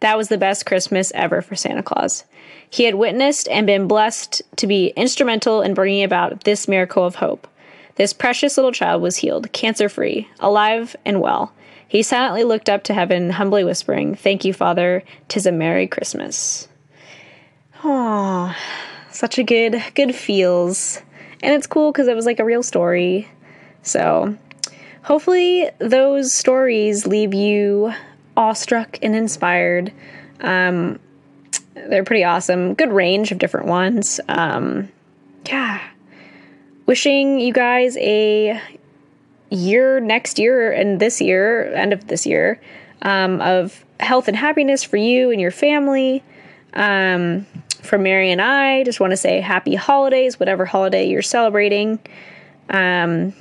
That 0.00 0.16
was 0.16 0.28
the 0.28 0.38
best 0.38 0.66
Christmas 0.66 1.12
ever 1.14 1.42
for 1.42 1.56
Santa 1.56 1.82
Claus. 1.82 2.24
He 2.70 2.84
had 2.84 2.94
witnessed 2.94 3.48
and 3.48 3.66
been 3.66 3.88
blessed 3.88 4.42
to 4.56 4.66
be 4.66 4.88
instrumental 4.88 5.62
in 5.62 5.74
bringing 5.74 6.04
about 6.04 6.44
this 6.44 6.68
miracle 6.68 7.04
of 7.04 7.16
hope. 7.16 7.48
This 7.96 8.12
precious 8.12 8.56
little 8.56 8.72
child 8.72 9.02
was 9.02 9.16
healed, 9.16 9.52
cancer 9.52 9.88
free, 9.88 10.28
alive 10.38 10.94
and 11.04 11.20
well. 11.20 11.52
He 11.88 12.02
silently 12.02 12.44
looked 12.44 12.68
up 12.68 12.84
to 12.84 12.94
heaven, 12.94 13.30
humbly 13.30 13.64
whispering, 13.64 14.14
Thank 14.14 14.44
you, 14.44 14.52
Father. 14.52 15.02
Tis 15.26 15.46
a 15.46 15.52
Merry 15.52 15.86
Christmas. 15.86 16.68
Aww, 17.80 18.54
such 19.10 19.38
a 19.38 19.42
good, 19.42 19.82
good 19.94 20.14
feels. 20.14 21.00
And 21.42 21.54
it's 21.54 21.66
cool 21.66 21.90
because 21.90 22.06
it 22.06 22.14
was 22.14 22.26
like 22.26 22.40
a 22.40 22.44
real 22.44 22.62
story. 22.62 23.28
So, 23.82 24.36
hopefully, 25.02 25.70
those 25.78 26.32
stories 26.32 27.06
leave 27.06 27.32
you 27.32 27.94
awestruck 28.38 28.98
and 29.02 29.14
inspired. 29.14 29.92
Um, 30.40 31.00
they're 31.74 32.04
pretty 32.04 32.24
awesome. 32.24 32.74
Good 32.74 32.92
range 32.92 33.32
of 33.32 33.38
different 33.38 33.66
ones. 33.66 34.20
Um, 34.28 34.88
yeah. 35.46 35.80
Wishing 36.86 37.38
you 37.40 37.52
guys 37.52 37.96
a 37.98 38.60
year 39.50 40.00
next 40.00 40.38
year 40.38 40.72
and 40.72 41.00
this 41.00 41.20
year, 41.20 41.74
end 41.74 41.92
of 41.92 42.06
this 42.06 42.24
year, 42.24 42.60
um, 43.02 43.40
of 43.40 43.84
health 44.00 44.28
and 44.28 44.36
happiness 44.36 44.84
for 44.84 44.96
you 44.96 45.30
and 45.30 45.40
your 45.40 45.50
family. 45.50 46.22
Um, 46.74 47.46
from 47.82 48.02
Mary 48.02 48.30
and 48.30 48.42
I, 48.42 48.84
just 48.84 49.00
want 49.00 49.12
to 49.12 49.16
say 49.16 49.40
happy 49.40 49.74
holidays, 49.74 50.38
whatever 50.38 50.64
holiday 50.64 51.08
you're 51.08 51.22
celebrating. 51.22 51.98
Um, 52.70 53.32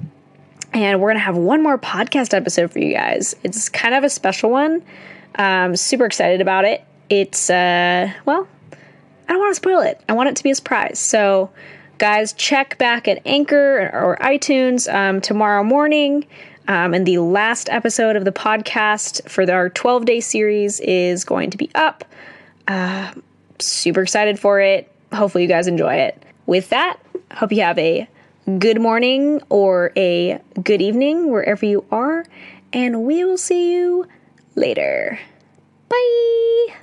and 0.74 1.00
we're 1.00 1.10
going 1.10 1.18
to 1.18 1.24
have 1.24 1.38
one 1.38 1.64
more 1.64 1.78
podcast 1.78 2.34
episode 2.34 2.72
for 2.72 2.80
you 2.80 2.94
guys. 2.94 3.36
It's 3.44 3.70
kind 3.70 3.96
of 3.96 4.04
a 4.04 4.10
special 4.10 4.50
one. 4.50 4.84
I'm 5.36 5.76
super 5.76 6.06
excited 6.06 6.42
about 6.42 6.66
it. 6.66 6.84
It's, 7.10 7.50
uh, 7.50 8.12
well, 8.26 8.48
I 9.28 9.34
don't 9.34 9.40
want 9.40 9.52
to 9.52 9.56
spoil 9.56 9.82
it. 9.82 10.02
I 10.10 10.14
want 10.14 10.30
it 10.30 10.36
to 10.38 10.44
be 10.44 10.52
a 10.52 10.56
surprise. 10.56 11.00
So, 11.00 11.50
guys, 11.98 12.34
check 12.34 12.78
back 12.78 13.08
at 13.08 13.22
Anchor 13.26 13.90
or 13.94 14.18
iTunes 14.22 14.94
um, 14.94 15.22
tomorrow 15.22 15.64
morning. 15.64 16.26
Um, 16.68 16.94
and 16.94 17.06
the 17.06 17.20
last 17.20 17.70
episode 17.70 18.16
of 18.16 18.26
the 18.26 18.32
podcast 18.32 19.30
for 19.30 19.50
our 19.50 19.70
12 19.70 20.06
day 20.06 20.20
series 20.20 20.80
is 20.82 21.24
going 21.24 21.50
to 21.52 21.58
be 21.58 21.70
up. 21.76 22.04
Uh, 22.68 23.14
super 23.60 24.02
excited 24.02 24.38
for 24.38 24.60
it. 24.60 24.92
Hopefully, 25.14 25.44
you 25.44 25.48
guys 25.48 25.68
enjoy 25.68 25.96
it. 25.96 26.22
With 26.46 26.70
that, 26.70 27.00
hope 27.32 27.52
you 27.52 27.62
have 27.62 27.80
a 27.80 28.08
good 28.48 28.80
morning 28.80 29.42
or 29.50 29.92
a 29.98 30.40
good 30.64 30.82
evening 30.82 31.30
wherever 31.30 31.66
you 31.66 31.84
are, 31.92 32.26
and 32.72 33.04
we 33.04 33.26
will 33.26 33.38
see 33.38 33.74
you 33.74 34.08
later. 34.56 35.20
Bye. 35.90 36.78